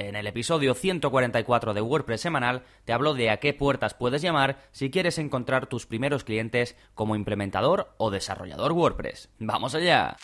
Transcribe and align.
En 0.00 0.16
el 0.16 0.26
episodio 0.26 0.72
144 0.72 1.74
de 1.74 1.82
WordPress 1.82 2.22
semanal 2.22 2.62
te 2.86 2.94
hablo 2.94 3.12
de 3.12 3.28
a 3.28 3.36
qué 3.36 3.52
puertas 3.52 3.92
puedes 3.92 4.22
llamar 4.22 4.56
si 4.72 4.90
quieres 4.90 5.18
encontrar 5.18 5.66
tus 5.66 5.84
primeros 5.84 6.24
clientes 6.24 6.74
como 6.94 7.16
implementador 7.16 7.92
o 7.98 8.10
desarrollador 8.10 8.72
WordPress. 8.72 9.28
¡Vamos 9.38 9.74
allá! 9.74 10.16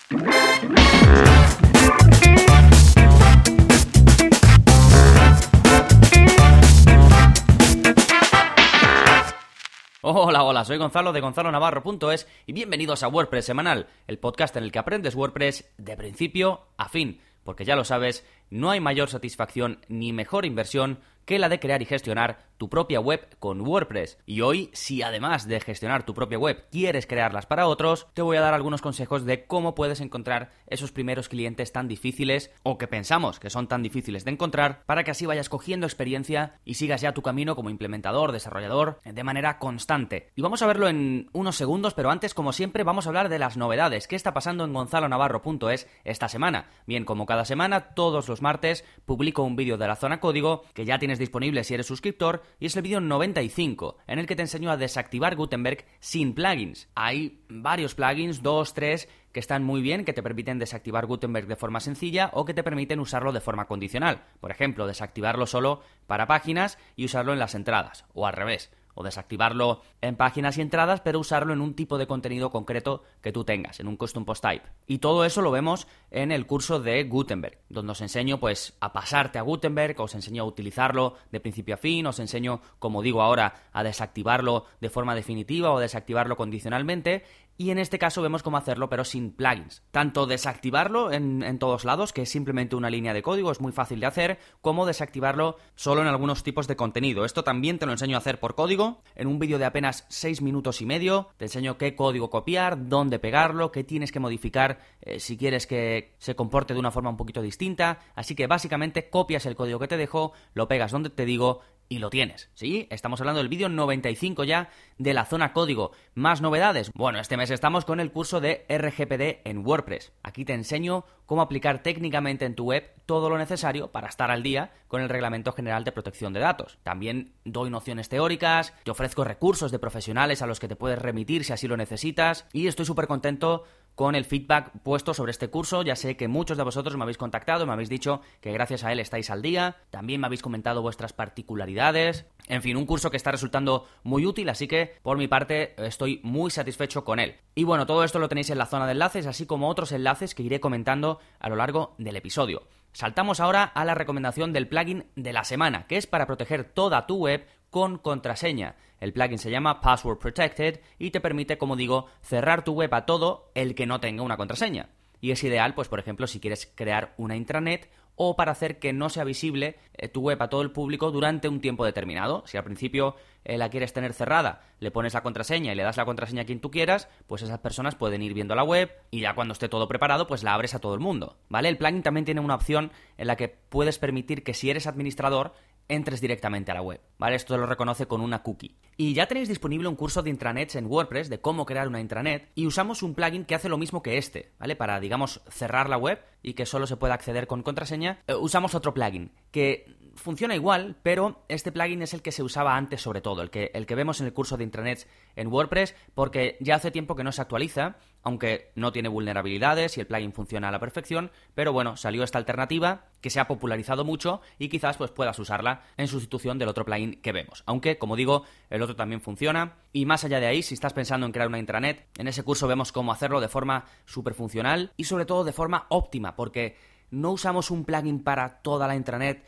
Hola, 10.01 10.45
hola, 10.45 10.65
soy 10.65 10.79
Gonzalo 10.79 11.13
de 11.13 11.21
gonzalonavarro.es 11.21 12.29
y 12.47 12.53
bienvenidos 12.53 13.03
a 13.03 13.09
WordPress 13.09 13.45
Semanal, 13.45 13.89
el 14.07 14.19
podcast 14.19 14.57
en 14.57 14.65
el 14.65 14.73
que 14.73 14.79
aprendes 14.79 15.17
WordPress 15.17 15.69
de 15.77 15.97
principio 15.97 16.69
a 16.79 16.89
fin, 16.89 17.21
porque 17.47 17.65
ya 17.65 17.77
lo 17.77 17.85
sabes, 17.85 18.27
no 18.51 18.71
hay 18.71 18.81
mayor 18.81 19.09
satisfacción 19.09 19.79
ni 19.89 20.13
mejor 20.13 20.45
inversión 20.45 20.99
que 21.25 21.39
la 21.39 21.49
de 21.49 21.59
crear 21.59 21.81
y 21.81 21.87
gestionar 21.87 22.45
tu 22.57 22.69
propia 22.69 23.01
web 23.01 23.29
con 23.39 23.61
WordPress. 23.61 24.19
Y 24.27 24.41
hoy, 24.41 24.71
si 24.73 25.03
además 25.03 25.47
de 25.47 25.61
gestionar 25.61 26.05
tu 26.05 26.15
propia 26.15 26.39
web 26.39 26.65
quieres 26.71 27.07
crearlas 27.07 27.47
para 27.47 27.67
otros, 27.67 28.07
te 28.15 28.23
voy 28.23 28.37
a 28.37 28.41
dar 28.41 28.55
algunos 28.55 28.83
consejos 28.83 29.25
de 29.25 29.47
cómo 29.47 29.75
puedes 29.75 30.01
encontrar 30.01 30.53
esos 30.67 30.93
primeros 30.93 31.29
clientes 31.29 31.73
tan 31.73 31.89
difíciles 31.89 32.51
o 32.63 32.79
que 32.79 32.89
pensamos 32.89 33.41
que 33.41 33.51
son 33.51 33.69
tan 33.69 33.83
difíciles 33.83 34.25
de 34.25 34.31
encontrar 34.33 34.83
para 34.87 35.05
que 35.05 35.11
así 35.11 35.27
vayas 35.27 35.49
cogiendo 35.49 35.87
experiencia 35.87 36.61
y 36.65 36.75
sigas 36.75 37.01
ya 37.01 37.13
tu 37.13 37.23
camino 37.23 37.57
como 37.57 37.71
implementador, 37.71 38.33
desarrollador, 38.33 39.01
de 39.05 39.25
manera 39.25 39.59
constante. 39.59 40.31
Y 40.35 40.43
vamos 40.43 40.63
a 40.63 40.67
verlo 40.67 40.89
en 40.89 41.29
unos 41.33 41.57
segundos, 41.57 41.95
pero 41.95 42.11
antes, 42.11 42.35
como 42.35 42.53
siempre, 42.53 42.85
vamos 42.85 43.07
a 43.07 43.11
hablar 43.11 43.29
de 43.29 43.39
las 43.39 43.57
novedades. 43.57 44.09
¿Qué 44.09 44.17
está 44.17 44.35
pasando 44.35 44.65
en 44.65 44.73
gonzalonavarro.es 44.73 45.89
esta 46.05 46.29
semana? 46.29 46.69
Bien, 46.87 47.05
como 47.05 47.27
cada 47.27 47.45
semana, 47.45 47.95
todos 47.95 48.29
los 48.29 48.43
martes 48.43 48.85
publico 49.05 49.43
un 49.43 49.57
vídeo 49.57 49.77
de 49.77 49.89
la 49.89 49.97
zona 49.97 50.21
código 50.21 50.63
que 50.75 50.85
ya 50.85 50.99
tienes 50.99 51.19
disponible 51.19 51.65
si 51.65 51.75
eres 51.75 51.87
suscriptor 51.87 52.43
y 52.59 52.67
es 52.67 52.77
el 52.77 52.83
vídeo 52.83 53.01
95 53.01 53.99
en 54.07 54.19
el 54.19 54.27
que 54.27 54.37
te 54.37 54.43
enseño 54.43 54.71
a 54.71 54.77
desactivar 54.77 55.37
Gutenberg 55.37 55.85
sin 56.01 56.35
plugins. 56.35 56.89
Hay 56.95 57.41
varios 57.49 57.95
plugins, 57.95 58.43
dos, 58.43 58.75
tres, 58.75 59.09
que 59.33 59.41
están 59.41 59.65
muy 59.65 59.83
bien, 59.83 60.05
que 60.05 60.13
te 60.13 60.23
permiten 60.23 60.59
desactivar 60.59 61.07
Gutenberg 61.07 61.47
de 61.47 61.57
forma 61.57 61.81
sencilla 61.81 62.31
o 62.33 62.45
que 62.45 62.55
te 62.55 62.63
permiten 62.63 63.01
usarlo 63.01 63.33
de 63.33 63.41
forma 63.41 63.67
condicional. 63.67 64.23
Por 64.41 64.51
ejemplo, 64.51 64.87
desactivarlo 64.87 65.47
solo 65.47 65.83
para 66.07 66.27
páginas 66.27 66.79
y 66.97 67.05
usarlo 67.05 67.33
en 67.33 67.39
las 67.39 67.55
entradas, 67.55 68.05
o 68.15 68.27
al 68.27 68.33
revés 68.33 68.71
o 68.97 69.05
desactivarlo 69.05 69.83
en 70.01 70.17
páginas 70.17 70.59
y 70.59 70.63
entradas, 70.63 71.01
pero 71.03 71.21
usarlo 71.21 71.53
en 71.53 71.61
un 71.61 71.75
tipo 71.75 71.99
de 71.99 72.09
contenido 72.09 72.51
concreto 72.51 73.05
que 73.21 73.31
tú 73.31 73.45
tengas, 73.45 73.79
en 73.79 73.87
un 73.87 73.97
custom 73.97 74.25
post 74.25 74.43
type. 74.43 74.67
Y 74.87 74.99
todo 74.99 75.25
eso 75.25 75.43
lo 75.43 75.53
vemos 75.53 75.87
en 76.11 76.33
el 76.33 76.47
curso 76.47 76.81
de 76.81 77.05
Gutenberg, 77.05 77.59
donde 77.69 77.93
os 77.93 78.01
enseño 78.01 78.41
pues 78.41 78.75
a 78.81 78.93
pasarte 78.93 79.39
a 79.39 79.43
Gutenberg, 79.43 80.01
os 80.01 80.15
enseño 80.15 80.43
a 80.43 80.47
utilizarlo 80.47 81.15
de 81.31 81.41
principio 81.41 81.75
a 81.75 81.79
fin, 81.79 82.07
os 82.07 82.19
enseño, 82.19 82.61
como 82.79 83.03
digo 83.03 83.23
ahora, 83.23 83.69
a 83.73 83.85
desactivarlo 83.85 84.65
de 84.81 84.91
forma 84.91 85.15
definitiva 85.15 85.71
o 85.71 85.79
desactivarlo 85.79 86.37
condicionalmente 86.37 87.25
y 87.57 87.71
en 87.71 87.79
este 87.79 87.99
caso 87.99 88.23
vemos 88.23 88.43
cómo 88.43 88.57
hacerlo 88.57 88.89
pero 88.89 89.05
sin 89.05 89.33
plugins. 89.33 89.83
Tanto 89.91 90.27
desactivarlo 90.27 91.13
en, 91.13 91.59
todos 91.59 91.85
lados, 91.85 92.13
que 92.13 92.23
es 92.23 92.29
simplemente 92.29 92.77
una 92.77 92.91
línea 92.91 93.15
de 93.15 93.23
código, 93.23 93.51
es 93.51 93.61
muy 93.61 93.73
fácil 93.73 94.01
de 94.01 94.07
hacer, 94.07 94.39
como 94.61 94.87
desactivarlo 94.87 95.57
solo 95.75 96.03
en 96.03 96.09
algunos 96.09 96.43
tipos 96.43 96.69
de 96.69 96.77
contenido. 96.77 97.25
Esto 97.25 97.45
también 97.45 97.79
te 97.79 97.87
lo 97.87 97.93
enseño 97.93 98.17
a 98.17 98.19
hacer 98.19 98.41
por 98.41 98.55
código, 98.55 99.03
en 99.15 99.29
un 99.29 99.39
vídeo 99.39 99.59
de 99.59 99.65
apenas 99.65 100.05
6 100.09 100.43
minutos 100.43 100.81
y 100.83 100.87
medio. 100.87 101.29
Te 101.37 101.47
enseño 101.47 101.79
qué 101.79 101.95
código 101.95 102.31
copiar, 102.31 102.89
dónde 102.89 103.19
pegarlo, 103.19 103.73
qué 103.73 103.85
tienes 103.85 104.13
que 104.13 104.21
modificar 104.21 104.81
eh, 105.01 105.21
si 105.21 105.37
quieres 105.37 105.67
que 105.67 106.15
se 106.19 106.37
comporte 106.37 106.75
de 106.75 106.81
una 106.81 106.91
forma 106.91 107.11
un 107.11 107.17
poquito 107.17 107.43
distinta. 107.43 108.01
Así 108.15 108.35
que 108.35 108.47
básicamente 108.47 109.09
copias 109.09 109.47
el 109.47 109.57
código 109.57 109.79
que 109.79 109.89
te 109.89 109.97
dejo, 109.97 110.33
lo 110.55 110.69
pegas 110.69 110.93
donde 110.93 111.11
te 111.11 111.25
digo 111.25 111.61
y 111.89 111.99
lo 111.99 112.11
tienes. 112.11 112.51
¿Sí? 112.55 112.87
Estamos 112.91 113.21
hablando 113.21 113.39
del 113.39 113.49
vídeo 113.49 113.69
95 113.69 114.45
ya 114.45 114.71
de 114.99 115.15
la 115.15 115.25
zona 115.25 115.53
código. 115.53 115.93
¿Más 116.15 116.41
novedades? 116.41 116.91
Bueno, 116.95 117.19
este 117.19 117.37
mes 117.37 117.51
estamos 117.51 117.85
con 117.85 118.01
el 118.01 118.13
curso 118.13 118.41
de 118.41 118.65
RGPD 118.69 119.47
en 119.49 119.67
WordPress. 119.67 120.13
Aquí 120.23 120.45
te 120.45 120.55
enseño 120.55 121.05
cómo 121.27 121.43
aplicar 121.43 121.83
técnicamente 121.83 122.45
en 122.45 122.55
tu 122.55 122.65
web 122.65 122.93
todo 123.05 123.29
lo 123.29 123.39
necesario 123.39 123.93
para 123.93 124.09
estar 124.09 124.31
al 124.31 124.43
día 124.43 124.73
con 124.89 125.03
el 125.03 125.09
Reglamento 125.09 125.53
General 125.53 125.85
de 125.85 125.93
Protección 125.93 126.33
de 126.33 126.41
Datos. 126.41 126.79
También 126.83 127.35
doy 127.45 127.71
nociones 127.71 128.09
teóricas, 128.09 128.75
te 128.85 128.91
ofrezco 128.91 129.25
recursos 129.25 129.71
de 129.71 129.79
profesionales 129.79 130.43
a 130.43 130.47
los 130.47 130.61
que 130.61 130.69
te 130.69 130.77
puedes 130.77 130.99
remitir 130.99 131.45
si 131.45 131.53
así 131.53 131.69
lo 131.69 131.77
necesitas 131.77 132.47
y 132.53 132.67
estoy 132.67 132.87
súper 132.87 133.07
contento 133.07 133.65
con 133.97 134.15
el 134.15 134.25
feedback 134.25 134.71
puesto 134.85 135.15
sobre 135.15 135.33
este 135.33 135.49
curso. 135.49 135.83
Ya 135.83 135.97
sé 135.97 136.17
que 136.17 136.29
muchos 136.29 136.57
de 136.57 136.63
vosotros 136.63 136.97
me 136.97 137.03
habéis 137.03 137.17
contactado, 137.19 137.67
me 137.67 137.73
habéis 137.73 137.89
dicho 137.89 138.21
que 138.41 138.53
gracias 138.53 138.85
a 138.85 138.93
él 138.93 139.01
estáis 139.01 139.31
al 139.31 139.43
día. 139.43 139.79
También 139.91 140.21
me 140.21 140.27
habéis 140.27 140.43
comentado 140.43 140.83
vuestras 140.83 141.13
particularidades. 141.13 142.27
En 142.47 142.63
fin, 142.63 142.77
un 142.77 142.87
curso 142.87 143.11
que 143.11 143.17
está 143.17 143.33
resultando 143.33 143.89
muy 144.05 144.25
útil, 144.25 144.49
así 144.51 144.69
que 144.69 144.95
por 145.03 145.19
mi 145.19 145.27
parte 145.27 145.75
estoy 145.85 146.21
muy 146.23 146.53
satisfecho 146.53 147.05
con 147.05 147.19
él. 147.19 147.37
Y 147.55 147.65
bueno, 147.65 147.87
todo 147.87 148.05
esto 148.05 148.19
lo 148.19 148.29
tenéis 148.29 148.51
en 148.51 148.59
la 148.59 148.67
zona 148.67 148.87
de 148.87 148.93
enlaces, 148.93 149.27
así 149.27 149.47
como 149.47 149.69
otros 149.69 149.91
enlaces 149.91 150.35
que 150.35 150.43
iré 150.43 150.61
comentando 150.61 151.19
a 151.41 151.49
lo 151.49 151.57
largo 151.57 151.95
del 151.99 152.17
episodio. 152.17 152.69
Saltamos 152.97 153.41
ahora 153.41 153.65
a 153.65 153.85
la 153.85 153.95
recomendación 153.95 154.55
del 154.55 154.69
plugin 154.69 155.05
de 155.17 155.35
la 155.35 155.45
semana, 155.45 155.87
que 155.87 155.99
es 155.99 156.07
para 156.07 156.27
proteger 156.27 156.65
toda 156.65 157.07
tu 157.07 157.17
web 157.17 157.47
con 157.77 157.99
contraseña. 157.99 158.75
El 159.01 159.13
plugin 159.13 159.37
se 159.37 159.51
llama 159.51 159.83
Password 159.83 160.17
Protected 160.17 160.81
y 160.99 161.11
te 161.11 161.21
permite, 161.21 161.59
como 161.59 161.77
digo, 161.77 162.07
cerrar 162.23 162.65
tu 162.65 162.73
web 162.73 162.95
a 162.95 163.05
todo 163.05 163.51
el 163.55 163.75
que 163.75 163.85
no 163.85 164.01
tenga 164.01 164.23
una 164.23 164.39
contraseña. 164.39 164.89
Y 165.21 165.31
es 165.31 165.45
ideal, 165.45 165.75
pues 165.75 165.89
por 165.89 165.99
ejemplo, 165.99 166.27
si 166.27 166.41
quieres 166.41 166.73
crear 166.75 167.13
una 167.19 167.37
intranet 167.37 167.91
o 168.15 168.35
para 168.35 168.53
hacer 168.53 168.79
que 168.79 168.95
no 168.95 169.11
sea 169.11 169.25
visible 169.25 169.77
eh, 169.93 170.09
tu 170.09 170.23
web 170.23 170.43
a 170.43 170.49
todo 170.49 170.63
el 170.63 170.71
público 170.71 171.11
durante 171.11 171.51
un 171.51 171.61
tiempo 171.61 171.85
determinado. 171.85 172.45
Si 172.47 172.57
al 172.57 172.65
principio 172.65 173.15
eh, 173.45 173.59
la 173.59 173.69
quieres 173.69 173.93
tener 173.93 174.15
cerrada, 174.15 174.63
le 174.81 174.91
pones 174.91 175.13
la 175.13 175.23
contraseña 175.23 175.71
y 175.71 175.77
le 175.77 175.83
das 175.83 175.99
la 175.99 176.07
contraseña 176.07 176.45
a 176.45 176.47
quien 176.47 176.63
tú 176.63 176.71
quieras, 176.71 177.11
pues 177.27 177.43
esas 177.43 177.59
personas 177.59 177.95
pueden 177.95 178.23
ir 178.23 178.33
viendo 178.33 178.55
la 178.55 178.65
web 178.65 178.91
y 179.11 179.21
ya 179.21 179.35
cuando 179.35 179.53
esté 179.53 179.69
todo 179.69 179.87
preparado, 179.87 180.27
pues 180.27 180.43
la 180.43 180.55
abres 180.55 180.75
a 180.75 180.79
todo 180.79 180.95
el 180.95 181.01
mundo. 181.01 181.37
¿Vale? 181.51 181.69
El 181.69 181.77
plugin 181.77 182.03
también 182.03 182.25
tiene 182.25 182.41
una 182.41 182.55
opción 182.55 182.91
en 183.19 183.27
la 183.27 183.37
que 183.37 183.49
puedes 183.49 183.99
permitir 183.99 184.45
que 184.45 184.55
si 184.55 184.71
eres 184.71 184.87
administrador, 184.87 185.53
entres 185.89 186.21
directamente 186.21 186.71
a 186.71 186.75
la 186.75 186.83
web, 186.83 187.01
¿vale? 187.19 187.37
Esto 187.37 187.57
lo 187.57 187.67
reconoce 187.67 188.07
con 188.07 188.21
una 188.21 188.43
cookie. 188.43 188.77
Y 188.97 189.15
ya 189.15 189.27
tenéis 189.27 189.49
disponible 189.49 189.89
un 189.89 189.97
curso 189.97 190.23
de 190.23 190.31
intranets 190.31 190.77
en 190.77 190.87
WordPress 190.87 191.29
de 191.29 191.41
cómo 191.41 191.67
crear 191.67 191.89
una 191.89 192.01
intranet 192.01 192.51
y 192.55 192.67
usamos 192.67 193.03
un 193.03 193.15
plugin 193.15 193.45
que 193.45 193.55
hace 193.55 193.69
lo 193.69 193.79
mismo 193.79 194.03
que 194.03 194.19
este, 194.19 194.53
¿vale? 194.59 194.77
Para, 194.77 195.01
digamos, 195.01 195.43
cerrar 195.49 195.89
la 195.89 195.99
web 195.99 196.23
y 196.43 196.55
que 196.55 196.67
solo 196.67 196.87
se 196.87 196.97
pueda 196.97 197.15
acceder 197.15 197.47
con 197.47 197.63
contraseña, 197.63 198.23
eh, 198.27 198.35
usamos 198.35 198.75
otro 198.75 198.95
plugin 198.95 199.33
que 199.51 199.97
funciona 200.17 200.55
igual, 200.55 200.97
pero 201.03 201.45
este 201.49 201.73
plugin 201.73 202.03
es 202.03 202.15
el 202.15 202.23
que 202.23 202.33
se 202.33 202.43
usaba 202.43 202.77
antes 202.77 203.03
sobre 203.03 203.21
todo, 203.21 203.43
el 203.43 203.51
que, 203.51 203.71
el 203.75 203.87
que 203.87 203.95
vemos 203.95 204.21
en 204.21 204.27
el 204.27 204.33
curso 204.33 204.57
de 204.57 204.65
intranets 204.65 205.07
en 205.37 205.49
WordPress, 205.49 205.95
porque 206.15 206.57
ya 206.61 206.77
hace 206.77 206.91
tiempo 206.91 207.17
que 207.17 207.25
no 207.25 207.33
se 207.33 207.43
actualiza, 207.43 207.97
aunque 208.23 208.73
no 208.75 208.93
tiene 208.93 209.09
vulnerabilidades 209.09 209.97
y 209.97 210.01
el 210.01 210.07
plugin 210.07 210.33
funciona 210.33 210.69
a 210.69 210.73
la 210.73 210.81
perfección, 210.81 211.31
pero 211.55 211.73
bueno, 211.73 211.97
salió 211.97 212.25
esta 212.25 212.39
alternativa 212.39 213.07
que 213.21 213.31
se 213.31 213.41
ha 213.41 213.47
popularizado 213.47 214.05
mucho 214.05 214.41
y 214.59 214.69
quizás 214.69 214.97
pues 214.97 215.11
puedas 215.11 215.39
usarla 215.39 215.83
en 215.97 216.09
sustitución 216.09 216.59
del 216.59 216.69
otro 216.69 216.85
plugin 216.85 217.06
que 217.15 217.33
vemos. 217.33 217.63
Aunque, 217.67 217.99
como 217.99 218.17
digo, 218.17 218.45
el 218.71 218.83
otro 218.83 218.97
también 218.97 219.21
funciona. 219.21 219.77
Y 219.93 220.07
más 220.07 220.25
allá 220.25 220.41
de 220.41 220.47
ahí, 220.47 220.63
si 220.63 220.75
estás 220.75 220.93
pensando 220.93 221.27
en 221.27 221.33
crear 221.33 221.49
una 221.49 221.59
intranet, 221.59 222.07
en 222.19 222.29
ese 222.29 222.43
curso 222.43 222.67
vemos 222.67 222.93
cómo 222.93 223.13
hacerlo 223.13 223.41
de 223.41 223.49
forma 223.49 223.85
súper 224.05 224.35
funcional 224.35 224.93
y 224.97 225.05
sobre 225.05 225.27
todo 225.27 225.45
de 225.45 225.53
forma 225.53 225.87
óptima, 225.89 226.37
porque 226.37 226.77
no 227.11 227.33
usamos 227.33 227.71
un 227.71 227.85
plugin 227.85 228.23
para 228.23 228.61
toda 228.63 228.87
la 228.87 228.97
intranet 228.97 229.45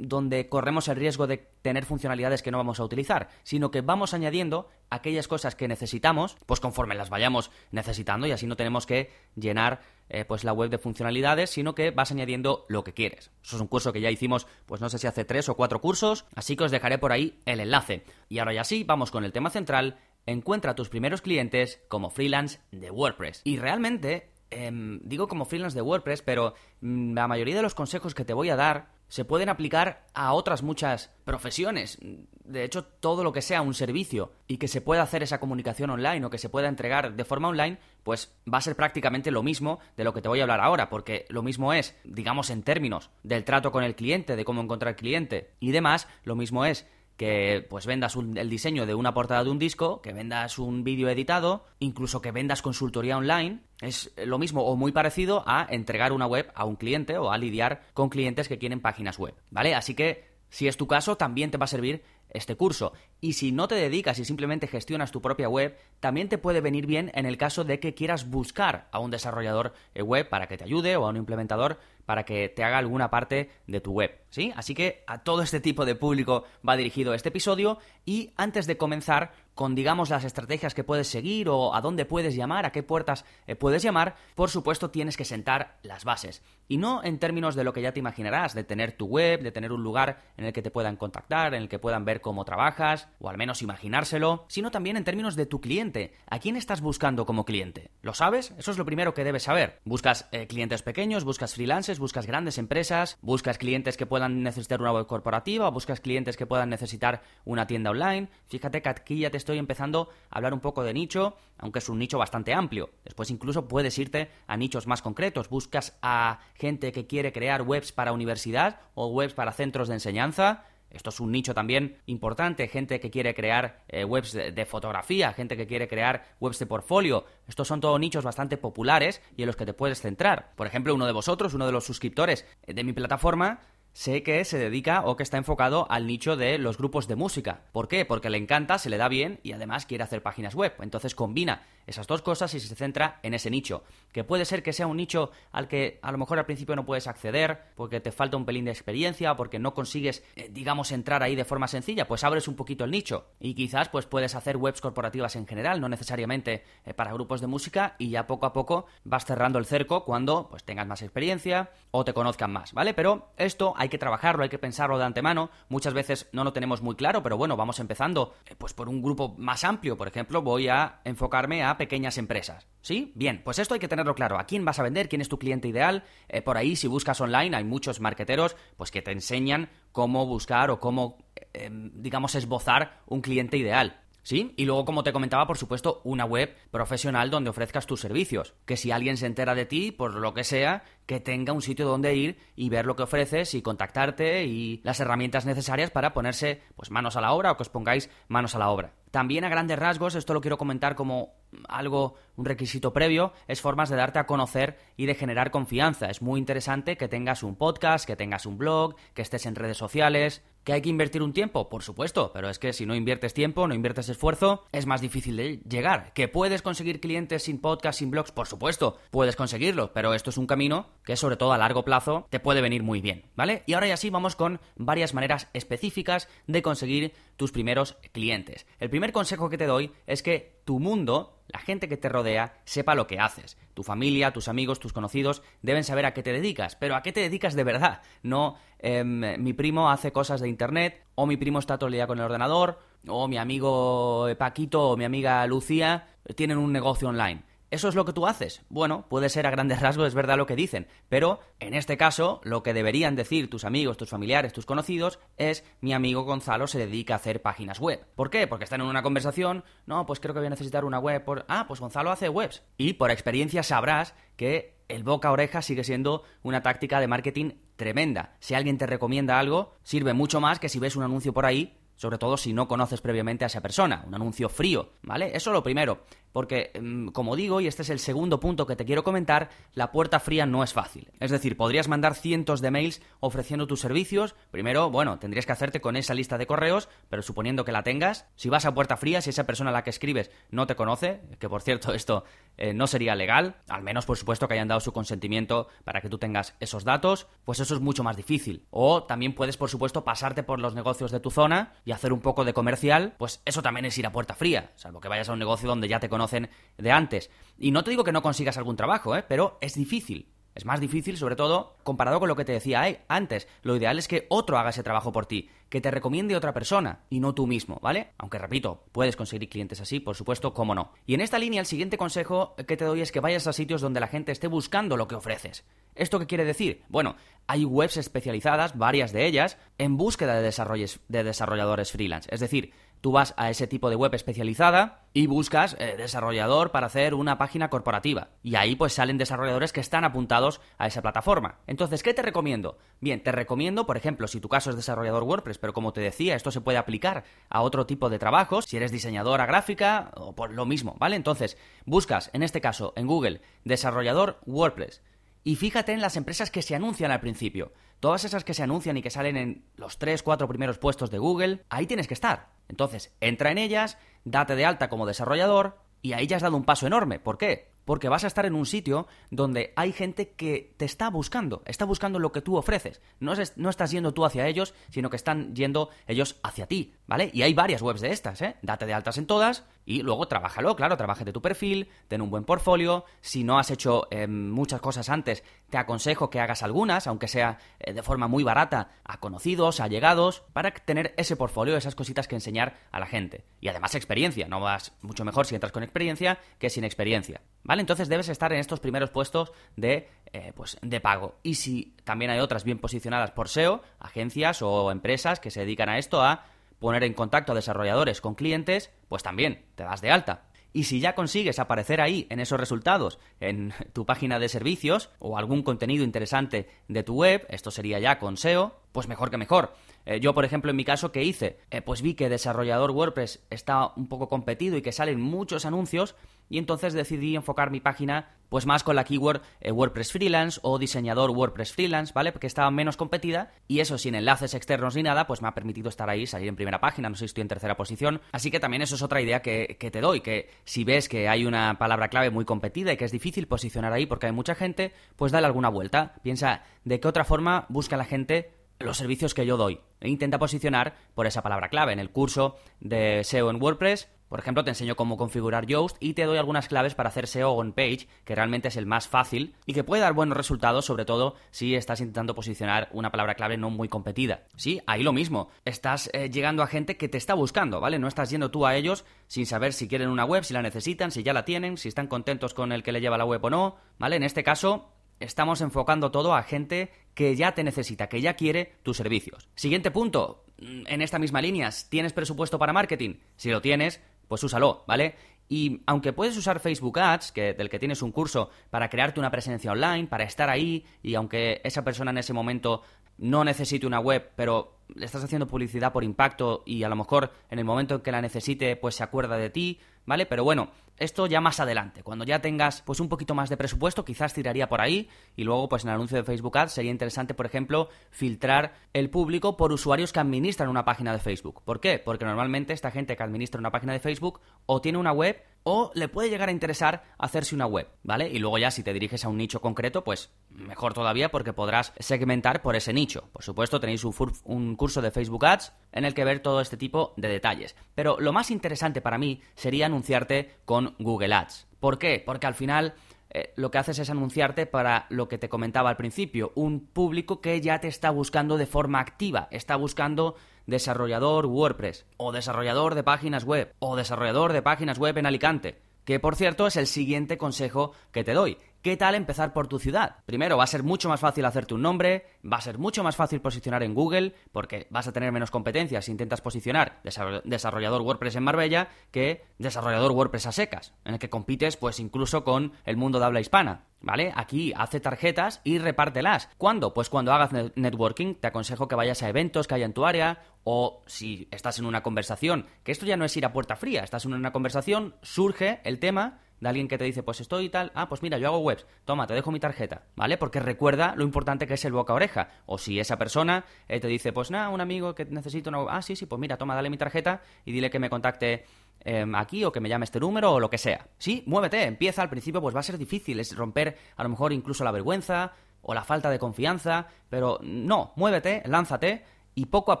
donde 0.00 0.48
corremos 0.48 0.88
el 0.88 0.96
riesgo 0.96 1.26
de 1.26 1.38
tener 1.62 1.84
funcionalidades 1.84 2.42
que 2.42 2.50
no 2.50 2.58
vamos 2.58 2.80
a 2.80 2.84
utilizar, 2.84 3.28
sino 3.42 3.70
que 3.70 3.82
vamos 3.82 4.14
añadiendo 4.14 4.68
aquellas 4.88 5.28
cosas 5.28 5.54
que 5.54 5.68
necesitamos, 5.68 6.36
pues 6.46 6.60
conforme 6.60 6.94
las 6.94 7.10
vayamos 7.10 7.50
necesitando 7.70 8.26
y 8.26 8.32
así 8.32 8.46
no 8.46 8.56
tenemos 8.56 8.86
que 8.86 9.10
llenar 9.36 9.82
eh, 10.08 10.24
pues 10.24 10.42
la 10.42 10.52
web 10.52 10.70
de 10.70 10.78
funcionalidades, 10.78 11.50
sino 11.50 11.74
que 11.74 11.90
vas 11.90 12.10
añadiendo 12.10 12.64
lo 12.68 12.82
que 12.82 12.94
quieres. 12.94 13.30
Eso 13.44 13.56
es 13.56 13.62
un 13.62 13.68
curso 13.68 13.92
que 13.92 14.00
ya 14.00 14.10
hicimos, 14.10 14.46
pues 14.66 14.80
no 14.80 14.88
sé 14.88 14.98
si 14.98 15.06
hace 15.06 15.24
tres 15.24 15.48
o 15.48 15.54
cuatro 15.54 15.80
cursos, 15.80 16.24
así 16.34 16.56
que 16.56 16.64
os 16.64 16.70
dejaré 16.70 16.98
por 16.98 17.12
ahí 17.12 17.38
el 17.44 17.60
enlace. 17.60 18.04
Y 18.28 18.38
ahora 18.38 18.54
ya 18.54 18.64
sí, 18.64 18.84
vamos 18.84 19.10
con 19.10 19.24
el 19.24 19.32
tema 19.32 19.50
central, 19.50 19.98
encuentra 20.26 20.74
tus 20.74 20.88
primeros 20.88 21.22
clientes 21.22 21.80
como 21.88 22.10
freelance 22.10 22.60
de 22.72 22.90
WordPress. 22.90 23.42
Y 23.44 23.58
realmente, 23.58 24.32
em, 24.50 25.00
digo 25.04 25.28
como 25.28 25.44
freelance 25.44 25.76
de 25.76 25.82
WordPress, 25.82 26.22
pero 26.22 26.54
mm, 26.80 27.14
la 27.14 27.28
mayoría 27.28 27.56
de 27.56 27.62
los 27.62 27.74
consejos 27.74 28.14
que 28.14 28.24
te 28.24 28.34
voy 28.34 28.50
a 28.50 28.56
dar 28.56 28.99
se 29.10 29.24
pueden 29.24 29.48
aplicar 29.48 30.06
a 30.14 30.32
otras 30.32 30.62
muchas 30.62 31.10
profesiones. 31.24 31.98
De 32.44 32.64
hecho, 32.64 32.84
todo 32.84 33.22
lo 33.24 33.32
que 33.32 33.42
sea 33.42 33.60
un 33.60 33.74
servicio 33.74 34.32
y 34.46 34.56
que 34.56 34.68
se 34.68 34.80
pueda 34.80 35.02
hacer 35.02 35.22
esa 35.22 35.40
comunicación 35.40 35.90
online 35.90 36.24
o 36.24 36.30
que 36.30 36.38
se 36.38 36.48
pueda 36.48 36.68
entregar 36.68 37.14
de 37.14 37.24
forma 37.24 37.48
online, 37.48 37.78
pues 38.04 38.32
va 38.52 38.58
a 38.58 38.62
ser 38.62 38.76
prácticamente 38.76 39.32
lo 39.32 39.42
mismo 39.42 39.80
de 39.96 40.04
lo 40.04 40.14
que 40.14 40.22
te 40.22 40.28
voy 40.28 40.38
a 40.40 40.44
hablar 40.44 40.60
ahora, 40.60 40.88
porque 40.88 41.26
lo 41.28 41.42
mismo 41.42 41.72
es, 41.72 41.96
digamos 42.04 42.50
en 42.50 42.62
términos 42.62 43.10
del 43.24 43.44
trato 43.44 43.72
con 43.72 43.82
el 43.82 43.96
cliente, 43.96 44.36
de 44.36 44.44
cómo 44.44 44.62
encontrar 44.62 44.96
cliente 44.96 45.54
y 45.58 45.72
demás, 45.72 46.06
lo 46.22 46.36
mismo 46.36 46.64
es 46.64 46.86
que 47.20 47.66
pues 47.68 47.84
vendas 47.84 48.16
el 48.16 48.48
diseño 48.48 48.86
de 48.86 48.94
una 48.94 49.12
portada 49.12 49.44
de 49.44 49.50
un 49.50 49.58
disco, 49.58 50.00
que 50.00 50.14
vendas 50.14 50.58
un 50.58 50.84
vídeo 50.84 51.10
editado, 51.10 51.66
incluso 51.78 52.22
que 52.22 52.32
vendas 52.32 52.62
consultoría 52.62 53.18
online. 53.18 53.60
Es 53.82 54.10
lo 54.24 54.38
mismo 54.38 54.62
o 54.64 54.74
muy 54.74 54.90
parecido 54.90 55.44
a 55.46 55.66
entregar 55.68 56.12
una 56.12 56.26
web 56.26 56.50
a 56.54 56.64
un 56.64 56.76
cliente 56.76 57.18
o 57.18 57.30
a 57.30 57.36
lidiar 57.36 57.82
con 57.92 58.08
clientes 58.08 58.48
que 58.48 58.56
quieren 58.56 58.80
páginas 58.80 59.18
web, 59.18 59.34
¿vale? 59.50 59.74
Así 59.74 59.92
que 59.92 60.30
si 60.48 60.66
es 60.66 60.78
tu 60.78 60.86
caso, 60.86 61.18
también 61.18 61.50
te 61.50 61.58
va 61.58 61.64
a 61.64 61.68
servir 61.68 62.02
este 62.30 62.56
curso. 62.56 62.94
Y 63.20 63.34
si 63.34 63.52
no 63.52 63.68
te 63.68 63.74
dedicas 63.74 64.18
y 64.18 64.24
simplemente 64.24 64.66
gestionas 64.66 65.10
tu 65.10 65.20
propia 65.20 65.48
web, 65.48 65.76
también 66.00 66.30
te 66.30 66.38
puede 66.38 66.62
venir 66.62 66.86
bien 66.86 67.10
en 67.14 67.26
el 67.26 67.36
caso 67.36 67.64
de 67.64 67.80
que 67.80 67.92
quieras 67.92 68.30
buscar 68.30 68.88
a 68.92 68.98
un 68.98 69.10
desarrollador 69.10 69.74
eh, 69.94 70.00
web 70.00 70.28
para 70.28 70.46
que 70.46 70.56
te 70.56 70.64
ayude 70.64 70.96
o 70.96 71.04
a 71.04 71.10
un 71.10 71.18
implementador 71.18 71.78
para 72.10 72.24
que 72.24 72.48
te 72.48 72.64
haga 72.64 72.78
alguna 72.78 73.08
parte 73.08 73.50
de 73.68 73.80
tu 73.80 73.92
web, 73.92 74.18
¿sí? 74.30 74.52
Así 74.56 74.74
que 74.74 75.04
a 75.06 75.22
todo 75.22 75.42
este 75.42 75.60
tipo 75.60 75.84
de 75.84 75.94
público 75.94 76.42
va 76.68 76.76
dirigido 76.76 77.14
este 77.14 77.28
episodio 77.28 77.78
y 78.04 78.32
antes 78.36 78.66
de 78.66 78.76
comenzar 78.76 79.30
con 79.54 79.74
digamos 79.74 80.10
las 80.10 80.24
estrategias 80.24 80.74
que 80.74 80.84
puedes 80.84 81.08
seguir 81.08 81.48
o 81.48 81.74
a 81.74 81.80
dónde 81.80 82.04
puedes 82.04 82.34
llamar, 82.34 82.66
a 82.66 82.72
qué 82.72 82.82
puertas 82.82 83.24
eh, 83.46 83.56
puedes 83.56 83.82
llamar, 83.82 84.16
por 84.34 84.50
supuesto 84.50 84.90
tienes 84.90 85.16
que 85.16 85.24
sentar 85.24 85.78
las 85.82 86.04
bases. 86.04 86.42
Y 86.68 86.76
no 86.76 87.02
en 87.02 87.18
términos 87.18 87.56
de 87.56 87.64
lo 87.64 87.72
que 87.72 87.82
ya 87.82 87.92
te 87.92 87.98
imaginarás, 87.98 88.54
de 88.54 88.62
tener 88.62 88.92
tu 88.92 89.06
web, 89.06 89.42
de 89.42 89.50
tener 89.50 89.72
un 89.72 89.82
lugar 89.82 90.22
en 90.36 90.44
el 90.44 90.52
que 90.52 90.62
te 90.62 90.70
puedan 90.70 90.96
contactar, 90.96 91.52
en 91.52 91.62
el 91.62 91.68
que 91.68 91.80
puedan 91.80 92.04
ver 92.04 92.20
cómo 92.20 92.44
trabajas, 92.44 93.08
o 93.18 93.28
al 93.28 93.36
menos 93.36 93.60
imaginárselo, 93.60 94.44
sino 94.48 94.70
también 94.70 94.96
en 94.96 95.02
términos 95.02 95.34
de 95.34 95.46
tu 95.46 95.60
cliente. 95.60 96.14
¿A 96.28 96.38
quién 96.38 96.54
estás 96.54 96.80
buscando 96.80 97.26
como 97.26 97.44
cliente? 97.44 97.90
¿Lo 98.02 98.14
sabes? 98.14 98.54
Eso 98.56 98.70
es 98.70 98.78
lo 98.78 98.84
primero 98.84 99.14
que 99.14 99.24
debes 99.24 99.42
saber. 99.42 99.80
Buscas 99.84 100.28
eh, 100.30 100.46
clientes 100.46 100.82
pequeños, 100.82 101.24
buscas 101.24 101.54
freelancers, 101.54 101.98
buscas 101.98 102.26
grandes 102.26 102.56
empresas, 102.56 103.18
buscas 103.20 103.58
clientes 103.58 103.96
que 103.96 104.06
puedan 104.06 104.44
necesitar 104.44 104.80
una 104.80 104.92
web 104.92 105.08
corporativa, 105.08 105.70
buscas 105.70 106.00
clientes 106.00 106.36
que 106.36 106.46
puedan 106.46 106.70
necesitar 106.70 107.22
una 107.44 107.66
tienda 107.66 107.90
online. 107.90 108.28
Fíjate 108.46 108.80
que 108.80 108.88
aquí 108.88 109.18
ya 109.18 109.30
te 109.30 109.38
estoy 109.40 109.58
empezando 109.58 110.08
a 110.30 110.36
hablar 110.36 110.54
un 110.54 110.60
poco 110.60 110.82
de 110.82 110.94
nicho, 110.94 111.36
aunque 111.58 111.80
es 111.80 111.88
un 111.88 111.98
nicho 111.98 112.18
bastante 112.18 112.54
amplio. 112.54 112.90
Después 113.04 113.30
incluso 113.30 113.66
puedes 113.68 113.98
irte 113.98 114.30
a 114.46 114.56
nichos 114.56 114.86
más 114.86 115.02
concretos. 115.02 115.48
Buscas 115.48 115.98
a 116.02 116.40
gente 116.54 116.92
que 116.92 117.06
quiere 117.06 117.32
crear 117.32 117.62
webs 117.62 117.92
para 117.92 118.12
universidad 118.12 118.80
o 118.94 119.08
webs 119.08 119.34
para 119.34 119.52
centros 119.52 119.88
de 119.88 119.94
enseñanza. 119.94 120.64
Esto 120.90 121.10
es 121.10 121.20
un 121.20 121.30
nicho 121.30 121.54
también 121.54 121.98
importante, 122.06 122.66
gente 122.66 122.98
que 122.98 123.10
quiere 123.10 123.32
crear 123.32 123.82
eh, 123.88 124.04
webs 124.04 124.32
de, 124.32 124.66
fotografía, 124.66 125.32
gente 125.32 125.56
que 125.56 125.66
quiere 125.66 125.86
crear 125.86 126.34
webs 126.40 126.58
de 126.58 126.66
portfolio. 126.66 127.24
Estos 127.46 127.68
son 127.68 127.80
todos 127.80 128.00
nichos 128.00 128.24
bastante 128.24 128.56
populares 128.56 129.22
y 129.36 129.42
en 129.42 129.46
los 129.46 129.56
que 129.56 129.66
te 129.66 129.72
puedes 129.72 130.00
centrar. 130.00 130.52
Por 130.56 130.66
ejemplo, 130.66 130.94
uno 130.94 131.06
de 131.06 131.12
vosotros, 131.12 131.54
uno 131.54 131.66
de 131.66 131.72
los 131.72 131.84
suscriptores 131.84 132.44
de 132.66 132.82
mi 132.82 132.92
plataforma, 132.92 133.60
sé 133.92 134.22
que 134.22 134.44
se 134.44 134.58
dedica 134.58 135.02
o 135.04 135.16
que 135.16 135.22
está 135.22 135.36
enfocado 135.36 135.86
al 135.90 136.06
nicho 136.06 136.36
de 136.36 136.58
los 136.58 136.78
grupos 136.78 137.08
de 137.08 137.16
música. 137.16 137.62
¿Por 137.72 137.88
qué? 137.88 138.04
Porque 138.04 138.30
le 138.30 138.38
encanta, 138.38 138.78
se 138.78 138.90
le 138.90 138.96
da 138.96 139.08
bien 139.08 139.40
y 139.42 139.52
además 139.52 139.86
quiere 139.86 140.04
hacer 140.04 140.22
páginas 140.22 140.54
web. 140.54 140.74
Entonces 140.80 141.14
combina 141.14 141.62
esas 141.86 142.06
dos 142.06 142.22
cosas 142.22 142.54
y 142.54 142.60
se 142.60 142.74
centra 142.74 143.18
en 143.22 143.34
ese 143.34 143.50
nicho. 143.50 143.82
Que 144.12 144.24
puede 144.24 144.44
ser 144.44 144.62
que 144.62 144.72
sea 144.72 144.86
un 144.86 144.96
nicho 144.96 145.30
al 145.50 145.68
que 145.68 145.98
a 146.02 146.12
lo 146.12 146.18
mejor 146.18 146.38
al 146.38 146.46
principio 146.46 146.76
no 146.76 146.84
puedes 146.84 147.06
acceder 147.06 147.62
porque 147.74 148.00
te 148.00 148.12
falta 148.12 148.36
un 148.36 148.44
pelín 148.44 148.64
de 148.64 148.70
experiencia, 148.70 149.36
porque 149.36 149.58
no 149.58 149.74
consigues, 149.74 150.22
eh, 150.36 150.48
digamos, 150.50 150.92
entrar 150.92 151.22
ahí 151.22 151.34
de 151.34 151.44
forma 151.44 151.68
sencilla, 151.68 152.06
pues 152.06 152.24
abres 152.24 152.48
un 152.48 152.54
poquito 152.54 152.84
el 152.84 152.90
nicho. 152.90 153.26
Y 153.40 153.54
quizás 153.54 153.88
pues 153.88 154.06
puedes 154.06 154.34
hacer 154.34 154.56
webs 154.56 154.80
corporativas 154.80 155.36
en 155.36 155.46
general, 155.46 155.80
no 155.80 155.88
necesariamente 155.88 156.64
eh, 156.84 156.94
para 156.94 157.12
grupos 157.12 157.40
de 157.40 157.48
música 157.48 157.96
y 157.98 158.10
ya 158.10 158.26
poco 158.26 158.46
a 158.46 158.52
poco 158.52 158.86
vas 159.04 159.24
cerrando 159.24 159.58
el 159.58 159.66
cerco 159.66 160.04
cuando 160.04 160.48
pues 160.48 160.64
tengas 160.64 160.86
más 160.86 161.02
experiencia 161.02 161.70
o 161.90 162.04
te 162.04 162.14
conozcan 162.14 162.52
más, 162.52 162.72
¿vale? 162.72 162.94
Pero 162.94 163.32
esto 163.36 163.74
hay 163.80 163.88
que 163.88 163.96
trabajarlo, 163.96 164.42
hay 164.42 164.50
que 164.50 164.58
pensarlo 164.58 164.98
de 164.98 165.06
antemano. 165.06 165.48
Muchas 165.70 165.94
veces 165.94 166.28
no 166.32 166.44
lo 166.44 166.52
tenemos 166.52 166.82
muy 166.82 166.96
claro, 166.96 167.22
pero 167.22 167.38
bueno, 167.38 167.56
vamos 167.56 167.80
empezando 167.80 168.34
eh, 168.44 168.54
pues 168.58 168.74
por 168.74 168.90
un 168.90 169.00
grupo 169.00 169.34
más 169.38 169.64
amplio. 169.64 169.96
Por 169.96 170.06
ejemplo, 170.06 170.42
voy 170.42 170.68
a 170.68 171.00
enfocarme 171.04 171.64
a 171.64 171.78
pequeñas 171.78 172.18
empresas. 172.18 172.68
¿Sí? 172.82 173.10
Bien, 173.14 173.40
pues 173.42 173.58
esto 173.58 173.72
hay 173.72 173.80
que 173.80 173.88
tenerlo 173.88 174.14
claro. 174.14 174.38
¿A 174.38 174.44
quién 174.44 174.66
vas 174.66 174.78
a 174.78 174.82
vender? 174.82 175.08
¿Quién 175.08 175.22
es 175.22 175.30
tu 175.30 175.38
cliente 175.38 175.66
ideal? 175.66 176.04
Eh, 176.28 176.42
por 176.42 176.58
ahí, 176.58 176.76
si 176.76 176.88
buscas 176.88 177.22
online, 177.22 177.56
hay 177.56 177.64
muchos 177.64 178.00
marqueteros 178.00 178.54
pues 178.76 178.90
que 178.90 179.00
te 179.00 179.12
enseñan 179.12 179.70
cómo 179.92 180.26
buscar 180.26 180.70
o 180.70 180.78
cómo, 180.78 181.16
eh, 181.54 181.70
digamos, 181.72 182.34
esbozar 182.34 183.00
un 183.06 183.22
cliente 183.22 183.56
ideal. 183.56 183.98
¿Sí? 184.22 184.52
Y 184.56 184.66
luego, 184.66 184.84
como 184.84 185.02
te 185.02 185.12
comentaba, 185.12 185.46
por 185.46 185.58
supuesto, 185.58 186.02
una 186.04 186.24
web 186.24 186.54
profesional 186.70 187.30
donde 187.30 187.50
ofrezcas 187.50 187.86
tus 187.86 188.00
servicios. 188.00 188.54
Que 188.66 188.76
si 188.76 188.90
alguien 188.90 189.16
se 189.16 189.26
entera 189.26 189.54
de 189.54 189.66
ti, 189.66 189.92
por 189.92 190.14
lo 190.14 190.34
que 190.34 190.44
sea, 190.44 190.84
que 191.06 191.20
tenga 191.20 191.52
un 191.52 191.62
sitio 191.62 191.86
donde 191.86 192.14
ir 192.14 192.38
y 192.54 192.68
ver 192.68 192.86
lo 192.86 192.96
que 192.96 193.02
ofreces 193.02 193.54
y 193.54 193.62
contactarte 193.62 194.44
y 194.44 194.80
las 194.84 195.00
herramientas 195.00 195.46
necesarias 195.46 195.90
para 195.90 196.12
ponerse 196.12 196.62
pues 196.76 196.90
manos 196.90 197.16
a 197.16 197.20
la 197.20 197.32
obra 197.32 197.52
o 197.52 197.56
que 197.56 197.62
os 197.62 197.68
pongáis 197.68 198.10
manos 198.28 198.54
a 198.54 198.58
la 198.58 198.70
obra. 198.70 198.94
También 199.10 199.44
a 199.44 199.48
grandes 199.48 199.78
rasgos, 199.78 200.14
esto 200.14 200.34
lo 200.34 200.40
quiero 200.40 200.58
comentar 200.58 200.94
como 200.94 201.34
algo, 201.68 202.14
un 202.36 202.44
requisito 202.44 202.92
previo, 202.92 203.32
es 203.48 203.60
formas 203.60 203.90
de 203.90 203.96
darte 203.96 204.18
a 204.18 204.26
conocer 204.26 204.78
y 204.96 205.06
de 205.06 205.14
generar 205.14 205.50
confianza. 205.50 206.10
Es 206.10 206.22
muy 206.22 206.38
interesante 206.38 206.96
que 206.96 207.08
tengas 207.08 207.42
un 207.42 207.56
podcast, 207.56 208.06
que 208.06 208.16
tengas 208.16 208.46
un 208.46 208.58
blog, 208.58 208.96
que 209.14 209.22
estés 209.22 209.46
en 209.46 209.54
redes 209.54 209.76
sociales, 209.76 210.42
¿Que 210.64 210.74
hay 210.74 210.82
que 210.82 210.90
invertir 210.90 211.22
un 211.22 211.32
tiempo? 211.32 211.70
Por 211.70 211.82
supuesto, 211.82 212.32
pero 212.34 212.50
es 212.50 212.58
que 212.58 212.74
si 212.74 212.84
no 212.84 212.94
inviertes 212.94 213.32
tiempo, 213.32 213.66
no 213.66 213.74
inviertes 213.74 214.10
esfuerzo, 214.10 214.66
es 214.72 214.84
más 214.84 215.00
difícil 215.00 215.36
de 215.36 215.60
llegar. 215.66 216.12
¿Que 216.12 216.28
puedes 216.28 216.60
conseguir 216.60 217.00
clientes 217.00 217.44
sin 217.44 217.60
podcast, 217.60 217.98
sin 217.98 218.10
blogs? 218.10 218.30
Por 218.30 218.46
supuesto, 218.46 218.98
puedes 219.10 219.36
conseguirlo, 219.36 219.94
pero 219.94 220.12
esto 220.12 220.28
es 220.28 220.36
un 220.36 220.46
camino 220.46 220.88
que 221.02 221.16
sobre 221.16 221.38
todo 221.38 221.54
a 221.54 221.58
largo 221.58 221.82
plazo 221.82 222.26
te 222.28 222.40
puede 222.40 222.60
venir 222.60 222.82
muy 222.82 223.00
bien, 223.00 223.24
¿vale? 223.36 223.62
Y 223.66 223.72
ahora 223.72 223.86
ya 223.86 223.96
sí 223.96 224.10
vamos 224.10 224.36
con 224.36 224.60
varias 224.76 225.14
maneras 225.14 225.48
específicas 225.54 226.28
de 226.46 226.60
conseguir 226.60 227.14
tus 227.36 227.52
primeros 227.52 227.96
clientes. 228.12 228.66
El 228.80 228.90
primer 228.90 229.12
consejo 229.12 229.48
que 229.48 229.56
te 229.56 229.66
doy 229.66 229.92
es 230.06 230.22
que 230.22 230.59
tu 230.64 230.78
mundo 230.78 231.40
la 231.52 231.60
gente 231.60 231.88
que 231.88 231.96
te 231.96 232.08
rodea 232.08 232.54
sepa 232.64 232.94
lo 232.94 233.06
que 233.06 233.18
haces. 233.18 233.58
Tu 233.74 233.82
familia, 233.82 234.32
tus 234.32 234.48
amigos, 234.48 234.78
tus 234.78 234.92
conocidos 234.92 235.42
deben 235.62 235.84
saber 235.84 236.06
a 236.06 236.14
qué 236.14 236.22
te 236.22 236.32
dedicas, 236.32 236.76
pero 236.76 236.94
a 236.94 237.02
qué 237.02 237.12
te 237.12 237.20
dedicas 237.20 237.54
de 237.54 237.64
verdad. 237.64 238.02
No 238.22 238.56
em, 238.78 239.42
mi 239.42 239.52
primo 239.52 239.90
hace 239.90 240.12
cosas 240.12 240.40
de 240.40 240.48
internet, 240.48 241.04
o 241.14 241.26
mi 241.26 241.36
primo 241.36 241.58
está 241.58 241.78
todo 241.78 241.88
el 241.88 241.94
día 241.94 242.06
con 242.06 242.18
el 242.18 242.24
ordenador, 242.24 242.78
o 243.06 243.28
mi 243.28 243.38
amigo 243.38 244.28
Paquito 244.38 244.90
o 244.90 244.96
mi 244.96 245.04
amiga 245.04 245.46
Lucía 245.46 246.06
tienen 246.36 246.58
un 246.58 246.72
negocio 246.72 247.08
online. 247.08 247.42
¿Eso 247.70 247.88
es 247.88 247.94
lo 247.94 248.04
que 248.04 248.12
tú 248.12 248.26
haces? 248.26 248.62
Bueno, 248.68 249.06
puede 249.08 249.28
ser 249.28 249.46
a 249.46 249.50
grandes 249.50 249.80
rasgos, 249.80 250.08
es 250.08 250.14
verdad 250.14 250.36
lo 250.36 250.46
que 250.46 250.56
dicen, 250.56 250.88
pero 251.08 251.38
en 251.60 251.74
este 251.74 251.96
caso 251.96 252.40
lo 252.42 252.64
que 252.64 252.74
deberían 252.74 253.14
decir 253.14 253.48
tus 253.48 253.64
amigos, 253.64 253.96
tus 253.96 254.10
familiares, 254.10 254.52
tus 254.52 254.66
conocidos 254.66 255.20
es 255.36 255.64
mi 255.80 255.92
amigo 255.92 256.24
Gonzalo 256.24 256.66
se 256.66 256.80
dedica 256.80 257.14
a 257.14 257.18
hacer 257.18 257.42
páginas 257.42 257.78
web. 257.78 258.04
¿Por 258.16 258.28
qué? 258.28 258.48
Porque 258.48 258.64
están 258.64 258.80
en 258.80 258.88
una 258.88 259.04
conversación, 259.04 259.62
no, 259.86 260.04
pues 260.04 260.18
creo 260.18 260.34
que 260.34 260.40
voy 260.40 260.48
a 260.48 260.50
necesitar 260.50 260.84
una 260.84 260.98
web 260.98 261.24
por... 261.24 261.44
Ah, 261.46 261.66
pues 261.68 261.78
Gonzalo 261.78 262.10
hace 262.10 262.28
webs. 262.28 262.64
Y 262.76 262.94
por 262.94 263.12
experiencia 263.12 263.62
sabrás 263.62 264.14
que 264.36 264.74
el 264.88 265.04
boca 265.04 265.28
a 265.28 265.32
oreja 265.32 265.62
sigue 265.62 265.84
siendo 265.84 266.24
una 266.42 266.62
táctica 266.62 266.98
de 266.98 267.06
marketing 267.06 267.52
tremenda. 267.76 268.34
Si 268.40 268.54
alguien 268.54 268.78
te 268.78 268.86
recomienda 268.86 269.38
algo, 269.38 269.76
sirve 269.84 270.12
mucho 270.12 270.40
más 270.40 270.58
que 270.58 270.68
si 270.68 270.80
ves 270.80 270.96
un 270.96 271.04
anuncio 271.04 271.32
por 271.32 271.46
ahí 271.46 271.76
sobre 272.00 272.16
todo 272.16 272.38
si 272.38 272.54
no 272.54 272.66
conoces 272.66 273.02
previamente 273.02 273.44
a 273.44 273.48
esa 273.48 273.60
persona, 273.60 274.04
un 274.06 274.14
anuncio 274.14 274.48
frío, 274.48 274.94
¿vale? 275.02 275.36
Eso 275.36 275.52
lo 275.52 275.62
primero, 275.62 276.04
porque, 276.32 276.72
mm, 276.80 277.08
como 277.08 277.36
digo, 277.36 277.60
y 277.60 277.66
este 277.66 277.82
es 277.82 277.90
el 277.90 277.98
segundo 277.98 278.40
punto 278.40 278.66
que 278.66 278.76
te 278.76 278.84
quiero 278.84 279.04
comentar, 279.04 279.50
la 279.74 279.92
puerta 279.92 280.20
fría 280.20 280.46
no 280.46 280.62
es 280.62 280.72
fácil. 280.72 281.10
Es 281.20 281.30
decir, 281.30 281.56
podrías 281.56 281.88
mandar 281.88 282.14
cientos 282.14 282.60
de 282.60 282.70
mails 282.70 283.02
ofreciendo 283.20 283.66
tus 283.66 283.80
servicios, 283.80 284.34
primero, 284.50 284.90
bueno, 284.90 285.18
tendrías 285.18 285.46
que 285.46 285.52
hacerte 285.52 285.80
con 285.80 285.96
esa 285.96 286.14
lista 286.14 286.38
de 286.38 286.46
correos, 286.46 286.88
pero 287.08 287.22
suponiendo 287.22 287.64
que 287.64 287.72
la 287.72 287.82
tengas, 287.82 288.26
si 288.36 288.48
vas 288.48 288.64
a 288.64 288.74
puerta 288.74 288.96
fría, 288.96 289.20
si 289.20 289.30
esa 289.30 289.46
persona 289.46 289.70
a 289.70 289.72
la 289.72 289.84
que 289.84 289.90
escribes 289.90 290.30
no 290.50 290.66
te 290.66 290.76
conoce, 290.76 291.20
que 291.38 291.48
por 291.48 291.62
cierto 291.62 291.92
esto 291.94 292.24
eh, 292.56 292.74
no 292.74 292.86
sería 292.86 293.14
legal, 293.14 293.56
al 293.68 293.82
menos 293.82 294.06
por 294.06 294.16
supuesto 294.16 294.48
que 294.48 294.54
hayan 294.54 294.68
dado 294.68 294.80
su 294.80 294.92
consentimiento 294.92 295.68
para 295.84 296.00
que 296.00 296.08
tú 296.08 296.18
tengas 296.18 296.54
esos 296.60 296.84
datos, 296.84 297.26
pues 297.44 297.60
eso 297.60 297.74
es 297.74 297.80
mucho 297.80 298.04
más 298.04 298.16
difícil. 298.16 298.66
O 298.70 299.04
también 299.04 299.34
puedes, 299.34 299.56
por 299.56 299.68
supuesto, 299.68 300.04
pasarte 300.04 300.42
por 300.42 300.60
los 300.60 300.74
negocios 300.74 301.10
de 301.10 301.20
tu 301.20 301.30
zona, 301.30 301.74
y 301.84 301.92
hacer 301.92 302.12
un 302.12 302.20
poco 302.20 302.44
de 302.44 302.52
comercial, 302.52 303.14
pues 303.18 303.42
eso 303.44 303.62
también 303.62 303.84
es 303.84 303.96
ir 303.98 304.06
a 304.06 304.12
puerta 304.12 304.34
fría, 304.34 304.72
salvo 304.76 305.00
que 305.00 305.08
vayas 305.08 305.28
a 305.28 305.32
un 305.32 305.38
negocio 305.38 305.68
donde 305.68 305.88
ya 305.88 306.00
te 306.00 306.08
conocen 306.08 306.19
de 306.28 306.92
antes. 306.92 307.30
Y 307.58 307.70
no 307.70 307.84
te 307.84 307.90
digo 307.90 308.04
que 308.04 308.12
no 308.12 308.22
consigas 308.22 308.56
algún 308.56 308.76
trabajo, 308.76 309.16
¿eh? 309.16 309.24
pero 309.26 309.58
es 309.60 309.74
difícil. 309.74 310.28
Es 310.54 310.64
más 310.64 310.80
difícil, 310.80 311.16
sobre 311.16 311.36
todo, 311.36 311.76
comparado 311.84 312.18
con 312.18 312.28
lo 312.28 312.34
que 312.34 312.44
te 312.44 312.52
decía 312.52 313.04
antes. 313.06 313.46
Lo 313.62 313.76
ideal 313.76 313.98
es 313.98 314.08
que 314.08 314.26
otro 314.28 314.58
haga 314.58 314.70
ese 314.70 314.82
trabajo 314.82 315.12
por 315.12 315.26
ti, 315.26 315.48
que 315.68 315.80
te 315.80 315.92
recomiende 315.92 316.34
otra 316.34 316.52
persona 316.52 317.04
y 317.08 317.20
no 317.20 317.34
tú 317.34 317.46
mismo, 317.46 317.78
¿vale? 317.80 318.08
Aunque 318.18 318.38
repito, 318.38 318.82
puedes 318.90 319.14
conseguir 319.14 319.48
clientes 319.48 319.80
así, 319.80 320.00
por 320.00 320.16
supuesto, 320.16 320.52
cómo 320.52 320.74
no. 320.74 320.92
Y 321.06 321.14
en 321.14 321.20
esta 321.20 321.38
línea, 321.38 321.60
el 321.60 321.66
siguiente 321.66 321.96
consejo 321.96 322.56
que 322.66 322.76
te 322.76 322.84
doy 322.84 323.00
es 323.00 323.12
que 323.12 323.20
vayas 323.20 323.46
a 323.46 323.52
sitios 323.52 323.80
donde 323.80 324.00
la 324.00 324.08
gente 324.08 324.32
esté 324.32 324.48
buscando 324.48 324.96
lo 324.96 325.06
que 325.06 325.14
ofreces. 325.14 325.64
¿Esto 325.94 326.18
qué 326.18 326.26
quiere 326.26 326.44
decir? 326.44 326.82
Bueno, 326.88 327.14
hay 327.46 327.64
webs 327.64 327.96
especializadas, 327.96 328.76
varias 328.76 329.12
de 329.12 329.26
ellas, 329.26 329.56
en 329.78 329.96
búsqueda 329.96 330.40
de, 330.40 330.90
de 331.08 331.24
desarrolladores 331.24 331.92
freelance. 331.92 332.28
Es 332.32 332.40
decir, 332.40 332.72
Tú 333.00 333.12
vas 333.12 333.32
a 333.38 333.48
ese 333.48 333.66
tipo 333.66 333.88
de 333.88 333.96
web 333.96 334.14
especializada 334.14 335.06
y 335.14 335.26
buscas 335.26 335.74
eh, 335.78 335.94
desarrollador 335.96 336.70
para 336.70 336.86
hacer 336.86 337.14
una 337.14 337.38
página 337.38 337.70
corporativa. 337.70 338.28
Y 338.42 338.56
ahí 338.56 338.76
pues 338.76 338.92
salen 338.92 339.16
desarrolladores 339.16 339.72
que 339.72 339.80
están 339.80 340.04
apuntados 340.04 340.60
a 340.76 340.86
esa 340.86 341.00
plataforma. 341.00 341.60
Entonces, 341.66 342.02
¿qué 342.02 342.12
te 342.12 342.20
recomiendo? 342.20 342.76
Bien, 343.00 343.22
te 343.22 343.32
recomiendo, 343.32 343.86
por 343.86 343.96
ejemplo, 343.96 344.28
si 344.28 344.40
tu 344.40 344.48
caso 344.48 344.68
es 344.68 344.76
desarrollador 344.76 345.22
WordPress, 345.22 345.56
pero 345.56 345.72
como 345.72 345.94
te 345.94 346.02
decía, 346.02 346.36
esto 346.36 346.50
se 346.50 346.60
puede 346.60 346.76
aplicar 346.78 347.24
a 347.48 347.62
otro 347.62 347.86
tipo 347.86 348.10
de 348.10 348.18
trabajos, 348.18 348.66
si 348.66 348.76
eres 348.76 348.92
diseñadora 348.92 349.46
gráfica 349.46 350.10
o 350.14 350.34
por 350.34 350.52
lo 350.52 350.66
mismo, 350.66 350.96
¿vale? 350.98 351.16
Entonces, 351.16 351.56
buscas, 351.86 352.30
en 352.34 352.42
este 352.42 352.60
caso, 352.60 352.92
en 352.96 353.06
Google, 353.06 353.40
desarrollador 353.64 354.40
WordPress. 354.44 355.02
Y 355.42 355.56
fíjate 355.56 355.92
en 355.92 356.02
las 356.02 356.16
empresas 356.16 356.50
que 356.50 356.60
se 356.60 356.74
anuncian 356.74 357.10
al 357.10 357.20
principio. 357.20 357.72
Todas 358.00 358.24
esas 358.24 358.44
que 358.44 358.54
se 358.54 358.62
anuncian 358.62 358.96
y 358.96 359.02
que 359.02 359.10
salen 359.10 359.36
en 359.36 359.64
los 359.76 359.98
3, 359.98 360.22
4 360.22 360.48
primeros 360.48 360.78
puestos 360.78 361.10
de 361.10 361.18
Google, 361.18 361.64
ahí 361.68 361.86
tienes 361.86 362.08
que 362.08 362.14
estar. 362.14 362.48
Entonces, 362.68 363.14
entra 363.20 363.50
en 363.50 363.58
ellas, 363.58 363.98
date 364.24 364.56
de 364.56 364.64
alta 364.64 364.88
como 364.88 365.06
desarrollador 365.06 365.78
y 366.00 366.14
ahí 366.14 366.26
ya 366.26 366.36
has 366.36 366.42
dado 366.42 366.56
un 366.56 366.64
paso 366.64 366.86
enorme. 366.86 367.18
¿Por 367.18 367.36
qué? 367.36 367.70
Porque 367.84 368.08
vas 368.08 368.24
a 368.24 368.26
estar 368.26 368.46
en 368.46 368.54
un 368.54 368.66
sitio 368.66 369.06
donde 369.30 369.72
hay 369.76 369.92
gente 369.92 370.30
que 370.30 370.74
te 370.76 370.84
está 370.84 371.10
buscando, 371.10 371.62
está 371.66 371.84
buscando 371.84 372.18
lo 372.18 372.32
que 372.32 372.40
tú 372.40 372.56
ofreces. 372.56 373.02
No, 373.18 373.34
no, 373.56 373.70
estás 373.70 373.90
yendo 373.90 374.14
tú 374.14 374.24
hacia 374.24 374.46
ellos, 374.46 374.74
sino 374.90 375.10
que 375.10 375.16
están 375.16 375.54
yendo 375.54 375.90
ellos 376.06 376.38
hacia 376.42 376.66
ti, 376.66 376.94
¿vale? 377.06 377.30
Y 377.34 377.42
hay 377.42 377.52
varias 377.52 377.82
webs 377.82 378.00
de 378.00 378.12
estas, 378.12 378.40
¿eh? 378.42 378.56
Date 378.62 378.86
de 378.86 378.94
altas 378.94 379.18
en 379.18 379.26
todas 379.26 379.66
y 379.90 380.02
luego 380.02 380.28
trabájalo, 380.28 380.76
claro, 380.76 380.96
de 380.96 381.32
tu 381.32 381.42
perfil, 381.42 381.88
ten 382.06 382.22
un 382.22 382.30
buen 382.30 382.44
portfolio. 382.44 383.04
Si 383.20 383.42
no 383.42 383.58
has 383.58 383.72
hecho 383.72 384.06
eh, 384.12 384.28
muchas 384.28 384.80
cosas 384.80 385.08
antes, 385.08 385.42
te 385.68 385.78
aconsejo 385.78 386.30
que 386.30 386.38
hagas 386.38 386.62
algunas, 386.62 387.08
aunque 387.08 387.26
sea 387.26 387.58
eh, 387.80 387.92
de 387.92 388.02
forma 388.04 388.28
muy 388.28 388.44
barata, 388.44 388.90
a 389.02 389.18
conocidos, 389.18 389.80
a 389.80 389.84
allegados, 389.84 390.44
para 390.52 390.70
tener 390.70 391.12
ese 391.16 391.34
portfolio, 391.34 391.76
esas 391.76 391.96
cositas 391.96 392.28
que 392.28 392.36
enseñar 392.36 392.76
a 392.92 393.00
la 393.00 393.06
gente. 393.06 393.44
Y 393.60 393.66
además 393.66 393.96
experiencia, 393.96 394.46
no 394.46 394.60
vas 394.60 394.92
mucho 395.02 395.24
mejor 395.24 395.46
si 395.46 395.56
entras 395.56 395.72
con 395.72 395.82
experiencia 395.82 396.38
que 396.60 396.70
sin 396.70 396.84
experiencia. 396.84 397.40
¿Vale? 397.64 397.80
Entonces 397.80 398.08
debes 398.08 398.28
estar 398.28 398.52
en 398.52 398.60
estos 398.60 398.78
primeros 398.78 399.10
puestos 399.10 399.50
de, 399.74 400.08
eh, 400.32 400.52
pues, 400.54 400.78
de 400.82 401.00
pago. 401.00 401.34
Y 401.42 401.56
si 401.56 401.96
también 402.04 402.30
hay 402.30 402.38
otras 402.38 402.62
bien 402.62 402.78
posicionadas 402.78 403.32
por 403.32 403.48
SEO, 403.48 403.82
agencias 403.98 404.62
o 404.62 404.92
empresas 404.92 405.40
que 405.40 405.50
se 405.50 405.60
dedican 405.60 405.88
a 405.88 405.98
esto, 405.98 406.22
a 406.22 406.44
poner 406.80 407.04
en 407.04 407.14
contacto 407.14 407.52
a 407.52 407.54
desarrolladores 407.54 408.20
con 408.20 408.34
clientes, 408.34 408.90
pues 409.08 409.22
también 409.22 409.66
te 409.76 409.84
das 409.84 410.00
de 410.00 410.10
alta. 410.10 410.50
Y 410.72 410.84
si 410.84 411.00
ya 411.00 411.14
consigues 411.14 411.58
aparecer 411.58 412.00
ahí 412.00 412.26
en 412.30 412.40
esos 412.40 412.58
resultados, 412.58 413.18
en 413.40 413.72
tu 413.92 414.06
página 414.06 414.38
de 414.38 414.48
servicios 414.48 415.10
o 415.18 415.38
algún 415.38 415.62
contenido 415.62 416.04
interesante 416.04 416.68
de 416.88 417.02
tu 417.02 417.14
web, 417.14 417.46
esto 417.48 417.70
sería 417.70 417.98
ya 417.98 418.18
con 418.18 418.36
SEO, 418.36 418.80
pues 418.92 419.08
mejor 419.08 419.30
que 419.30 419.36
mejor. 419.36 419.74
Eh, 420.06 420.20
yo, 420.20 420.34
por 420.34 420.44
ejemplo, 420.44 420.70
en 420.70 420.76
mi 420.76 420.84
caso, 420.84 421.12
¿qué 421.12 421.22
hice? 421.22 421.58
Eh, 421.70 421.82
pues 421.82 422.02
vi 422.02 422.14
que 422.14 422.28
desarrollador 422.28 422.90
WordPress 422.90 423.44
está 423.50 423.92
un 423.96 424.08
poco 424.08 424.28
competido 424.28 424.76
y 424.76 424.82
que 424.82 424.92
salen 424.92 425.20
muchos 425.20 425.64
anuncios 425.64 426.16
y 426.48 426.58
entonces 426.58 426.92
decidí 426.92 427.36
enfocar 427.36 427.70
mi 427.70 427.80
página 427.80 428.28
pues 428.48 428.66
más 428.66 428.82
con 428.82 428.96
la 428.96 429.04
keyword 429.04 429.42
eh, 429.60 429.70
WordPress 429.70 430.10
Freelance 430.10 430.58
o 430.64 430.78
diseñador 430.78 431.30
WordPress 431.30 431.72
Freelance, 431.72 432.12
¿vale? 432.12 432.32
Porque 432.32 432.48
estaba 432.48 432.70
menos 432.72 432.96
competida 432.96 433.52
y 433.68 433.78
eso 433.78 433.96
sin 433.96 434.16
enlaces 434.16 434.54
externos 434.54 434.96
ni 434.96 435.04
nada, 435.04 435.28
pues 435.28 435.40
me 435.40 435.46
ha 435.46 435.54
permitido 435.54 435.88
estar 435.88 436.10
ahí, 436.10 436.26
salir 436.26 436.48
en 436.48 436.56
primera 436.56 436.80
página, 436.80 437.08
no 437.08 437.14
sé 437.14 437.20
si 437.20 437.24
estoy 437.26 437.42
en 437.42 437.48
tercera 437.48 437.76
posición. 437.76 438.20
Así 438.32 438.50
que 438.50 438.58
también 438.58 438.82
eso 438.82 438.96
es 438.96 439.02
otra 439.02 439.20
idea 439.20 439.40
que, 439.40 439.76
que 439.78 439.92
te 439.92 440.00
doy, 440.00 440.20
que 440.20 440.50
si 440.64 440.82
ves 440.82 441.08
que 441.08 441.28
hay 441.28 441.46
una 441.46 441.78
palabra 441.78 442.08
clave 442.08 442.30
muy 442.30 442.44
competida 442.44 442.92
y 442.92 442.96
que 442.96 443.04
es 443.04 443.12
difícil 443.12 443.46
posicionar 443.46 443.92
ahí 443.92 444.06
porque 444.06 444.26
hay 444.26 444.32
mucha 444.32 444.56
gente, 444.56 444.92
pues 445.14 445.30
dale 445.30 445.46
alguna 445.46 445.68
vuelta. 445.68 446.16
Piensa 446.24 446.64
de 446.84 446.98
qué 446.98 447.06
otra 447.06 447.24
forma 447.24 447.66
busca 447.68 447.96
la 447.96 448.04
gente 448.04 448.50
los 448.80 448.96
servicios 448.96 449.34
que 449.34 449.46
yo 449.46 449.56
doy. 449.56 449.80
E 450.00 450.08
intenta 450.08 450.38
posicionar 450.38 450.96
por 451.14 451.26
esa 451.26 451.42
palabra 451.42 451.68
clave. 451.68 451.92
En 451.92 452.00
el 452.00 452.10
curso 452.10 452.56
de 452.80 453.22
SEO 453.22 453.50
en 453.50 453.62
WordPress, 453.62 454.08
por 454.30 454.38
ejemplo, 454.38 454.62
te 454.62 454.70
enseño 454.70 454.94
cómo 454.94 455.16
configurar 455.16 455.66
Yoast 455.66 455.96
y 455.98 456.14
te 456.14 456.24
doy 456.24 456.38
algunas 456.38 456.68
claves 456.68 456.94
para 456.94 457.08
hacer 457.08 457.26
SEO 457.26 457.50
on 457.50 457.72
page, 457.72 458.06
que 458.24 458.36
realmente 458.36 458.68
es 458.68 458.76
el 458.76 458.86
más 458.86 459.08
fácil 459.08 459.56
y 459.66 459.74
que 459.74 459.82
puede 459.82 460.02
dar 460.02 460.12
buenos 460.12 460.36
resultados, 460.36 460.84
sobre 460.84 461.04
todo 461.04 461.34
si 461.50 461.74
estás 461.74 462.00
intentando 462.00 462.36
posicionar 462.36 462.88
una 462.92 463.10
palabra 463.10 463.34
clave 463.34 463.56
no 463.56 463.70
muy 463.70 463.88
competida. 463.88 464.44
Sí, 464.54 464.80
ahí 464.86 465.02
lo 465.02 465.12
mismo. 465.12 465.50
Estás 465.64 466.08
eh, 466.12 466.30
llegando 466.30 466.62
a 466.62 466.68
gente 466.68 466.96
que 466.96 467.08
te 467.08 467.18
está 467.18 467.34
buscando, 467.34 467.80
¿vale? 467.80 467.98
No 467.98 468.06
estás 468.06 468.30
yendo 468.30 468.52
tú 468.52 468.66
a 468.66 468.76
ellos 468.76 469.04
sin 469.26 469.46
saber 469.46 469.72
si 469.72 469.88
quieren 469.88 470.08
una 470.08 470.24
web, 470.24 470.44
si 470.44 470.54
la 470.54 470.62
necesitan, 470.62 471.10
si 471.10 471.24
ya 471.24 471.32
la 471.32 471.44
tienen, 471.44 471.76
si 471.76 471.88
están 471.88 472.06
contentos 472.06 472.54
con 472.54 472.70
el 472.70 472.84
que 472.84 472.92
le 472.92 473.00
lleva 473.00 473.18
la 473.18 473.24
web 473.24 473.44
o 473.44 473.50
no, 473.50 473.78
¿vale? 473.98 474.14
En 474.14 474.22
este 474.22 474.44
caso, 474.44 474.92
estamos 475.20 475.60
enfocando 475.60 476.10
todo 476.10 476.34
a 476.34 476.42
gente 476.42 476.90
que 477.14 477.36
ya 477.36 477.52
te 477.52 477.62
necesita, 477.62 478.08
que 478.08 478.20
ya 478.20 478.34
quiere 478.34 478.72
tus 478.82 478.96
servicios. 478.96 479.48
Siguiente 479.54 479.90
punto, 479.90 480.44
mm, 480.58 480.86
en 480.86 481.02
esta 481.02 481.18
misma 481.18 481.40
línea, 481.40 481.70
¿tienes 481.88 482.12
presupuesto 482.12 482.58
para 482.58 482.72
marketing? 482.72 483.16
Si 483.36 483.50
lo 483.50 483.60
tienes, 483.60 484.00
pues 484.26 484.42
úsalo, 484.42 484.84
¿vale? 484.86 485.14
Y 485.48 485.82
aunque 485.86 486.12
puedes 486.12 486.36
usar 486.36 486.60
Facebook 486.60 486.98
Ads, 486.98 487.32
que, 487.32 487.54
del 487.54 487.68
que 487.68 487.80
tienes 487.80 488.02
un 488.02 488.12
curso, 488.12 488.50
para 488.70 488.88
crearte 488.88 489.18
una 489.18 489.32
presencia 489.32 489.72
online, 489.72 490.06
para 490.06 490.24
estar 490.24 490.48
ahí, 490.48 490.84
y 491.02 491.16
aunque 491.16 491.60
esa 491.64 491.82
persona 491.84 492.12
en 492.12 492.18
ese 492.18 492.32
momento 492.32 492.82
no 493.18 493.44
necesite 493.44 493.86
una 493.86 494.00
web, 494.00 494.30
pero 494.36 494.78
le 494.94 495.04
estás 495.04 495.22
haciendo 495.22 495.46
publicidad 495.46 495.92
por 495.92 496.04
impacto 496.04 496.62
y 496.64 496.84
a 496.84 496.88
lo 496.88 496.96
mejor 496.96 497.32
en 497.50 497.58
el 497.58 497.64
momento 497.64 497.96
en 497.96 498.00
que 498.00 498.12
la 498.12 498.22
necesite, 498.22 498.76
pues 498.76 498.94
se 498.94 499.02
acuerda 499.02 499.36
de 499.36 499.50
ti, 499.50 499.80
¿vale? 500.06 500.24
Pero 500.24 500.44
bueno, 500.44 500.70
esto 501.00 501.26
ya 501.26 501.40
más 501.40 501.58
adelante, 501.60 502.02
cuando 502.02 502.24
ya 502.24 502.40
tengas 502.40 502.82
pues 502.82 503.00
un 503.00 503.08
poquito 503.08 503.34
más 503.34 503.48
de 503.48 503.56
presupuesto, 503.56 504.04
quizás 504.04 504.34
tiraría 504.34 504.68
por 504.68 504.80
ahí 504.80 505.08
y 505.34 505.44
luego 505.44 505.68
pues 505.68 505.82
en 505.82 505.88
el 505.88 505.96
anuncio 505.96 506.18
de 506.18 506.24
Facebook 506.24 506.56
Ads 506.56 506.72
sería 506.72 506.90
interesante, 506.90 507.34
por 507.34 507.46
ejemplo, 507.46 507.88
filtrar 508.10 508.74
el 508.92 509.10
público 509.10 509.56
por 509.56 509.72
usuarios 509.72 510.12
que 510.12 510.20
administran 510.20 510.68
una 510.68 510.84
página 510.84 511.12
de 511.12 511.18
Facebook. 511.18 511.62
¿Por 511.64 511.80
qué? 511.80 511.98
Porque 511.98 512.26
normalmente 512.26 512.74
esta 512.74 512.90
gente 512.90 513.16
que 513.16 513.22
administra 513.22 513.58
una 513.58 513.70
página 513.70 513.94
de 513.94 514.00
Facebook 514.00 514.40
o 514.66 514.80
tiene 514.80 514.98
una 514.98 515.12
web 515.12 515.42
o 515.62 515.90
le 515.94 516.08
puede 516.08 516.30
llegar 516.30 516.48
a 516.48 516.52
interesar 516.52 517.04
hacerse 517.18 517.54
una 517.54 517.66
web, 517.66 517.88
¿vale? 518.02 518.28
Y 518.28 518.38
luego 518.38 518.58
ya 518.58 518.70
si 518.70 518.82
te 518.82 518.92
diriges 518.92 519.24
a 519.24 519.28
un 519.28 519.36
nicho 519.36 519.60
concreto, 519.60 520.04
pues 520.04 520.30
mejor 520.50 520.94
todavía 520.94 521.30
porque 521.30 521.52
podrás 521.52 521.92
segmentar 521.98 522.62
por 522.62 522.76
ese 522.76 522.92
nicho. 522.92 523.28
Por 523.32 523.42
supuesto, 523.42 523.80
tenéis 523.80 524.04
un, 524.04 524.76
curso 524.76 525.02
de 525.02 525.10
Facebook 525.10 525.44
Ads 525.44 525.72
en 525.92 526.04
el 526.04 526.14
que 526.14 526.24
ver 526.24 526.40
todo 526.40 526.60
este 526.60 526.76
tipo 526.76 527.14
de 527.16 527.28
detalles. 527.28 527.76
Pero 527.94 528.18
lo 528.20 528.32
más 528.32 528.50
interesante 528.50 529.00
para 529.00 529.18
mí 529.18 529.40
sería 529.54 529.86
anunciarte 529.86 530.56
con 530.64 530.94
Google 530.98 531.34
Ads. 531.34 531.68
¿Por 531.78 531.98
qué? 531.98 532.22
Porque 532.24 532.46
al 532.46 532.54
final 532.54 532.94
eh, 533.30 533.52
lo 533.56 533.70
que 533.70 533.78
haces 533.78 533.98
es 533.98 534.10
anunciarte 534.10 534.66
para 534.66 535.06
lo 535.08 535.28
que 535.28 535.38
te 535.38 535.48
comentaba 535.48 535.90
al 535.90 535.96
principio, 535.96 536.52
un 536.56 536.86
público 536.86 537.40
que 537.40 537.60
ya 537.60 537.80
te 537.80 537.88
está 537.88 538.10
buscando 538.10 538.56
de 538.56 538.66
forma 538.66 539.00
activa, 539.00 539.48
está 539.50 539.76
buscando 539.76 540.34
desarrollador 540.70 541.46
WordPress, 541.46 542.06
o 542.16 542.32
desarrollador 542.32 542.94
de 542.94 543.02
páginas 543.02 543.44
web, 543.44 543.74
o 543.78 543.96
desarrollador 543.96 544.52
de 544.52 544.62
páginas 544.62 544.98
web 544.98 545.18
en 545.18 545.26
Alicante, 545.26 545.82
que 546.04 546.18
por 546.18 546.36
cierto 546.36 546.66
es 546.66 546.76
el 546.76 546.86
siguiente 546.86 547.36
consejo 547.36 547.92
que 548.12 548.24
te 548.24 548.32
doy. 548.32 548.56
¿Qué 548.82 548.96
tal 548.96 549.14
empezar 549.14 549.52
por 549.52 549.68
tu 549.68 549.78
ciudad? 549.78 550.16
Primero, 550.24 550.56
va 550.56 550.64
a 550.64 550.66
ser 550.66 550.82
mucho 550.82 551.10
más 551.10 551.20
fácil 551.20 551.44
hacerte 551.44 551.74
un 551.74 551.82
nombre, 551.82 552.24
va 552.50 552.56
a 552.56 552.62
ser 552.62 552.78
mucho 552.78 553.04
más 553.04 553.14
fácil 553.14 553.42
posicionar 553.42 553.82
en 553.82 553.92
Google, 553.92 554.34
porque 554.52 554.86
vas 554.88 555.06
a 555.06 555.12
tener 555.12 555.32
menos 555.32 555.50
competencias 555.50 556.06
si 556.06 556.12
intentas 556.12 556.40
posicionar 556.40 556.98
desarrollador 557.44 558.00
WordPress 558.00 558.36
en 558.36 558.42
Marbella 558.42 558.88
que 559.10 559.44
desarrollador 559.58 560.12
WordPress 560.12 560.46
a 560.46 560.52
secas, 560.52 560.94
en 561.04 561.12
el 561.12 561.18
que 561.18 561.28
compites 561.28 561.76
pues 561.76 562.00
incluso 562.00 562.42
con 562.42 562.72
el 562.86 562.96
mundo 562.96 563.18
de 563.18 563.26
habla 563.26 563.40
hispana. 563.40 563.84
¿Vale? 564.02 564.32
Aquí 564.34 564.72
hace 564.74 564.98
tarjetas 564.98 565.60
y 565.62 565.76
repártelas. 565.76 566.48
¿Cuándo? 566.56 566.94
Pues 566.94 567.10
cuando 567.10 567.34
hagas 567.34 567.52
networking, 567.74 568.36
te 568.36 568.46
aconsejo 568.46 568.88
que 568.88 568.94
vayas 568.94 569.22
a 569.22 569.28
eventos 569.28 569.66
que 569.66 569.74
haya 569.74 569.84
en 569.84 569.92
tu 569.92 570.06
área 570.06 570.40
o 570.64 571.02
si 571.04 571.48
estás 571.50 571.78
en 571.78 571.84
una 571.84 572.02
conversación, 572.02 572.64
que 572.82 572.92
esto 572.92 573.04
ya 573.04 573.18
no 573.18 573.26
es 573.26 573.36
ir 573.36 573.44
a 573.44 573.52
puerta 573.52 573.76
fría, 573.76 574.02
estás 574.02 574.24
en 574.24 574.32
una 574.32 574.52
conversación, 574.52 575.16
surge 575.20 575.82
el 575.84 575.98
tema 575.98 576.38
de 576.60 576.68
alguien 576.68 576.88
que 576.88 576.98
te 576.98 577.04
dice, 577.04 577.22
pues 577.22 577.40
estoy 577.40 577.66
y 577.66 577.68
tal, 577.70 577.90
ah, 577.94 578.08
pues 578.08 578.22
mira, 578.22 578.38
yo 578.38 578.48
hago 578.48 578.58
webs, 578.58 578.86
toma, 579.04 579.26
te 579.26 579.34
dejo 579.34 579.50
mi 579.50 579.60
tarjeta, 579.60 580.02
¿vale? 580.14 580.36
Porque 580.36 580.60
recuerda 580.60 581.14
lo 581.16 581.24
importante 581.24 581.66
que 581.66 581.74
es 581.74 581.84
el 581.84 581.92
boca 581.92 582.12
a 582.12 582.16
oreja. 582.16 582.48
O 582.66 582.78
si 582.78 583.00
esa 583.00 583.16
persona 583.16 583.64
eh, 583.88 584.00
te 584.00 584.08
dice, 584.08 584.32
pues 584.32 584.50
nada, 584.50 584.68
un 584.68 584.80
amigo 584.80 585.14
que 585.14 585.24
necesito 585.24 585.70
una 585.70 585.90
ah, 585.90 586.02
sí, 586.02 586.16
sí, 586.16 586.26
pues 586.26 586.38
mira, 586.38 586.56
toma, 586.56 586.74
dale 586.74 586.90
mi 586.90 586.98
tarjeta 586.98 587.40
y 587.64 587.72
dile 587.72 587.90
que 587.90 587.98
me 587.98 588.10
contacte 588.10 588.64
em, 589.00 589.34
aquí 589.34 589.64
o 589.64 589.72
que 589.72 589.80
me 589.80 589.88
llame 589.88 590.04
este 590.04 590.20
número 590.20 590.52
o 590.52 590.60
lo 590.60 590.68
que 590.68 590.78
sea. 590.78 591.06
Sí, 591.18 591.42
muévete, 591.46 591.82
empieza, 591.84 592.22
al 592.22 592.30
principio 592.30 592.60
pues 592.60 592.74
va 592.74 592.80
a 592.80 592.84
ser 592.84 592.98
difícil, 592.98 593.40
es 593.40 593.56
romper 593.56 593.96
a 594.16 594.22
lo 594.22 594.28
mejor 594.28 594.52
incluso 594.52 594.84
la 594.84 594.92
vergüenza 594.92 595.52
o 595.82 595.94
la 595.94 596.04
falta 596.04 596.28
de 596.28 596.38
confianza, 596.38 597.06
pero 597.30 597.58
no, 597.62 598.12
muévete, 598.16 598.62
lánzate 598.66 599.24
y 599.54 599.66
poco 599.66 599.92
a 599.92 600.00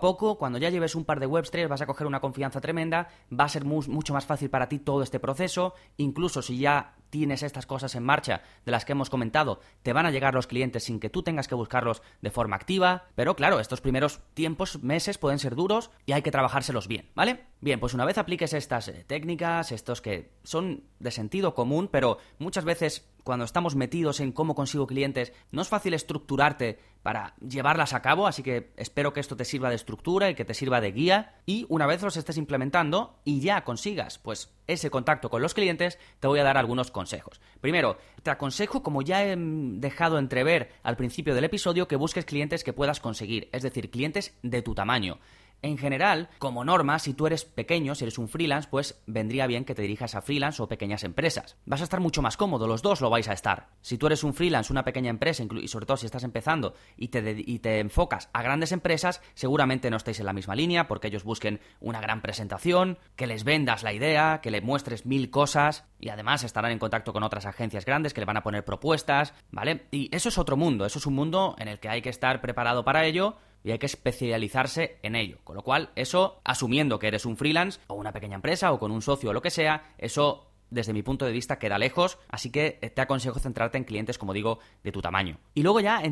poco, 0.00 0.38
cuando 0.38 0.58
ya 0.58 0.70
lleves 0.70 0.94
un 0.94 1.04
par 1.04 1.20
de 1.20 1.26
webs 1.26 1.50
vas 1.68 1.80
a 1.80 1.86
coger 1.86 2.06
una 2.06 2.20
confianza 2.20 2.60
tremenda, 2.60 3.08
va 3.32 3.44
a 3.44 3.48
ser 3.48 3.64
mucho 3.64 4.12
más 4.12 4.26
fácil 4.26 4.50
para 4.50 4.68
ti 4.68 4.78
todo 4.78 5.02
este 5.02 5.20
proceso, 5.20 5.74
incluso 5.96 6.42
si 6.42 6.58
ya 6.58 6.94
tienes 7.10 7.42
estas 7.42 7.66
cosas 7.66 7.94
en 7.96 8.04
marcha 8.04 8.42
de 8.64 8.70
las 8.70 8.84
que 8.84 8.92
hemos 8.92 9.10
comentado, 9.10 9.60
te 9.82 9.92
van 9.92 10.06
a 10.06 10.10
llegar 10.10 10.34
los 10.34 10.46
clientes 10.46 10.84
sin 10.84 11.00
que 11.00 11.10
tú 11.10 11.22
tengas 11.22 11.48
que 11.48 11.56
buscarlos 11.56 12.02
de 12.22 12.30
forma 12.30 12.56
activa, 12.56 13.08
pero 13.16 13.34
claro, 13.34 13.60
estos 13.60 13.80
primeros 13.80 14.20
tiempos, 14.34 14.82
meses 14.82 15.18
pueden 15.18 15.40
ser 15.40 15.56
duros 15.56 15.90
y 16.06 16.12
hay 16.12 16.22
que 16.22 16.30
trabajárselos 16.30 16.86
bien, 16.86 17.10
¿vale? 17.14 17.46
Bien, 17.60 17.80
pues 17.80 17.94
una 17.94 18.04
vez 18.04 18.16
apliques 18.16 18.54
estas 18.54 18.88
eh, 18.88 19.04
técnicas, 19.06 19.72
estos 19.72 20.00
que 20.00 20.32
son 20.44 20.84
de 20.98 21.10
sentido 21.10 21.54
común, 21.54 21.88
pero 21.90 22.18
muchas 22.38 22.64
veces 22.64 23.10
cuando 23.30 23.44
estamos 23.44 23.76
metidos 23.76 24.18
en 24.18 24.32
cómo 24.32 24.56
consigo 24.56 24.88
clientes, 24.88 25.32
no 25.52 25.62
es 25.62 25.68
fácil 25.68 25.94
estructurarte 25.94 26.80
para 27.04 27.36
llevarlas 27.36 27.92
a 27.92 28.02
cabo, 28.02 28.26
así 28.26 28.42
que 28.42 28.72
espero 28.76 29.12
que 29.12 29.20
esto 29.20 29.36
te 29.36 29.44
sirva 29.44 29.68
de 29.68 29.76
estructura 29.76 30.28
y 30.28 30.34
que 30.34 30.44
te 30.44 30.52
sirva 30.52 30.80
de 30.80 30.90
guía 30.90 31.36
y 31.46 31.64
una 31.68 31.86
vez 31.86 32.02
los 32.02 32.16
estés 32.16 32.38
implementando 32.38 33.20
y 33.22 33.38
ya 33.38 33.62
consigas 33.62 34.18
pues 34.18 34.52
ese 34.66 34.90
contacto 34.90 35.30
con 35.30 35.42
los 35.42 35.54
clientes, 35.54 36.00
te 36.18 36.26
voy 36.26 36.40
a 36.40 36.42
dar 36.42 36.56
algunos 36.56 36.90
consejos. 36.90 37.40
Primero, 37.60 37.98
te 38.24 38.32
aconsejo, 38.32 38.82
como 38.82 39.00
ya 39.00 39.24
he 39.24 39.36
dejado 39.36 40.18
entrever 40.18 40.72
al 40.82 40.96
principio 40.96 41.36
del 41.36 41.44
episodio, 41.44 41.86
que 41.86 41.94
busques 41.94 42.24
clientes 42.24 42.64
que 42.64 42.72
puedas 42.72 42.98
conseguir, 42.98 43.48
es 43.52 43.62
decir, 43.62 43.92
clientes 43.92 44.36
de 44.42 44.62
tu 44.62 44.74
tamaño. 44.74 45.20
En 45.62 45.76
general, 45.76 46.28
como 46.38 46.64
norma, 46.64 46.98
si 46.98 47.14
tú 47.14 47.26
eres 47.26 47.44
pequeño, 47.44 47.94
si 47.94 48.04
eres 48.04 48.18
un 48.18 48.28
freelance, 48.28 48.68
pues 48.70 49.02
vendría 49.06 49.46
bien 49.46 49.64
que 49.64 49.74
te 49.74 49.82
dirijas 49.82 50.14
a 50.14 50.22
freelance 50.22 50.62
o 50.62 50.68
pequeñas 50.68 51.04
empresas. 51.04 51.56
Vas 51.66 51.80
a 51.80 51.84
estar 51.84 52.00
mucho 52.00 52.22
más 52.22 52.36
cómodo, 52.36 52.66
los 52.66 52.82
dos 52.82 53.00
lo 53.00 53.10
vais 53.10 53.28
a 53.28 53.32
estar. 53.32 53.68
Si 53.82 53.98
tú 53.98 54.06
eres 54.06 54.24
un 54.24 54.34
freelance, 54.34 54.72
una 54.72 54.84
pequeña 54.84 55.10
empresa, 55.10 55.42
y 55.42 55.68
sobre 55.68 55.86
todo 55.86 55.96
si 55.96 56.06
estás 56.06 56.24
empezando 56.24 56.74
y 56.96 57.08
te, 57.08 57.34
y 57.36 57.58
te 57.58 57.78
enfocas 57.78 58.30
a 58.32 58.42
grandes 58.42 58.72
empresas, 58.72 59.20
seguramente 59.34 59.90
no 59.90 59.96
estéis 59.96 60.20
en 60.20 60.26
la 60.26 60.32
misma 60.32 60.54
línea 60.54 60.88
porque 60.88 61.08
ellos 61.08 61.24
busquen 61.24 61.60
una 61.80 62.00
gran 62.00 62.22
presentación, 62.22 62.98
que 63.16 63.26
les 63.26 63.44
vendas 63.44 63.82
la 63.82 63.92
idea, 63.92 64.40
que 64.42 64.50
le 64.50 64.60
muestres 64.62 65.04
mil 65.04 65.30
cosas 65.30 65.84
y 65.98 66.08
además 66.08 66.44
estarán 66.44 66.72
en 66.72 66.78
contacto 66.78 67.12
con 67.12 67.22
otras 67.22 67.46
agencias 67.46 67.84
grandes 67.84 68.14
que 68.14 68.20
le 68.20 68.26
van 68.26 68.38
a 68.38 68.42
poner 68.42 68.64
propuestas, 68.64 69.34
¿vale? 69.50 69.86
Y 69.90 70.14
eso 70.14 70.30
es 70.30 70.38
otro 70.38 70.56
mundo, 70.56 70.86
eso 70.86 70.98
es 70.98 71.06
un 71.06 71.14
mundo 71.14 71.54
en 71.58 71.68
el 71.68 71.78
que 71.80 71.88
hay 71.88 72.02
que 72.02 72.08
estar 72.08 72.40
preparado 72.40 72.84
para 72.84 73.04
ello 73.04 73.36
y 73.64 73.70
hay 73.70 73.78
que 73.78 73.86
especializarse 73.86 74.98
en 75.02 75.16
ello. 75.16 75.38
Con 75.44 75.56
lo 75.56 75.62
cual, 75.62 75.90
eso, 75.96 76.40
asumiendo 76.44 76.98
que 76.98 77.08
eres 77.08 77.26
un 77.26 77.36
freelance 77.36 77.80
o 77.86 77.94
una 77.94 78.12
pequeña 78.12 78.36
empresa 78.36 78.72
o 78.72 78.78
con 78.78 78.90
un 78.90 79.02
socio 79.02 79.30
o 79.30 79.32
lo 79.32 79.42
que 79.42 79.50
sea, 79.50 79.94
eso 79.98 80.49
desde 80.70 80.92
mi 80.92 81.02
punto 81.02 81.24
de 81.24 81.32
vista 81.32 81.58
queda 81.58 81.78
lejos, 81.78 82.18
así 82.28 82.50
que 82.50 82.92
te 82.94 83.00
aconsejo 83.00 83.38
centrarte 83.38 83.78
en 83.78 83.84
clientes, 83.84 84.18
como 84.18 84.32
digo, 84.32 84.58
de 84.82 84.92
tu 84.92 85.00
tamaño. 85.00 85.38
Y 85.54 85.62
luego 85.62 85.80
ya, 85.80 86.02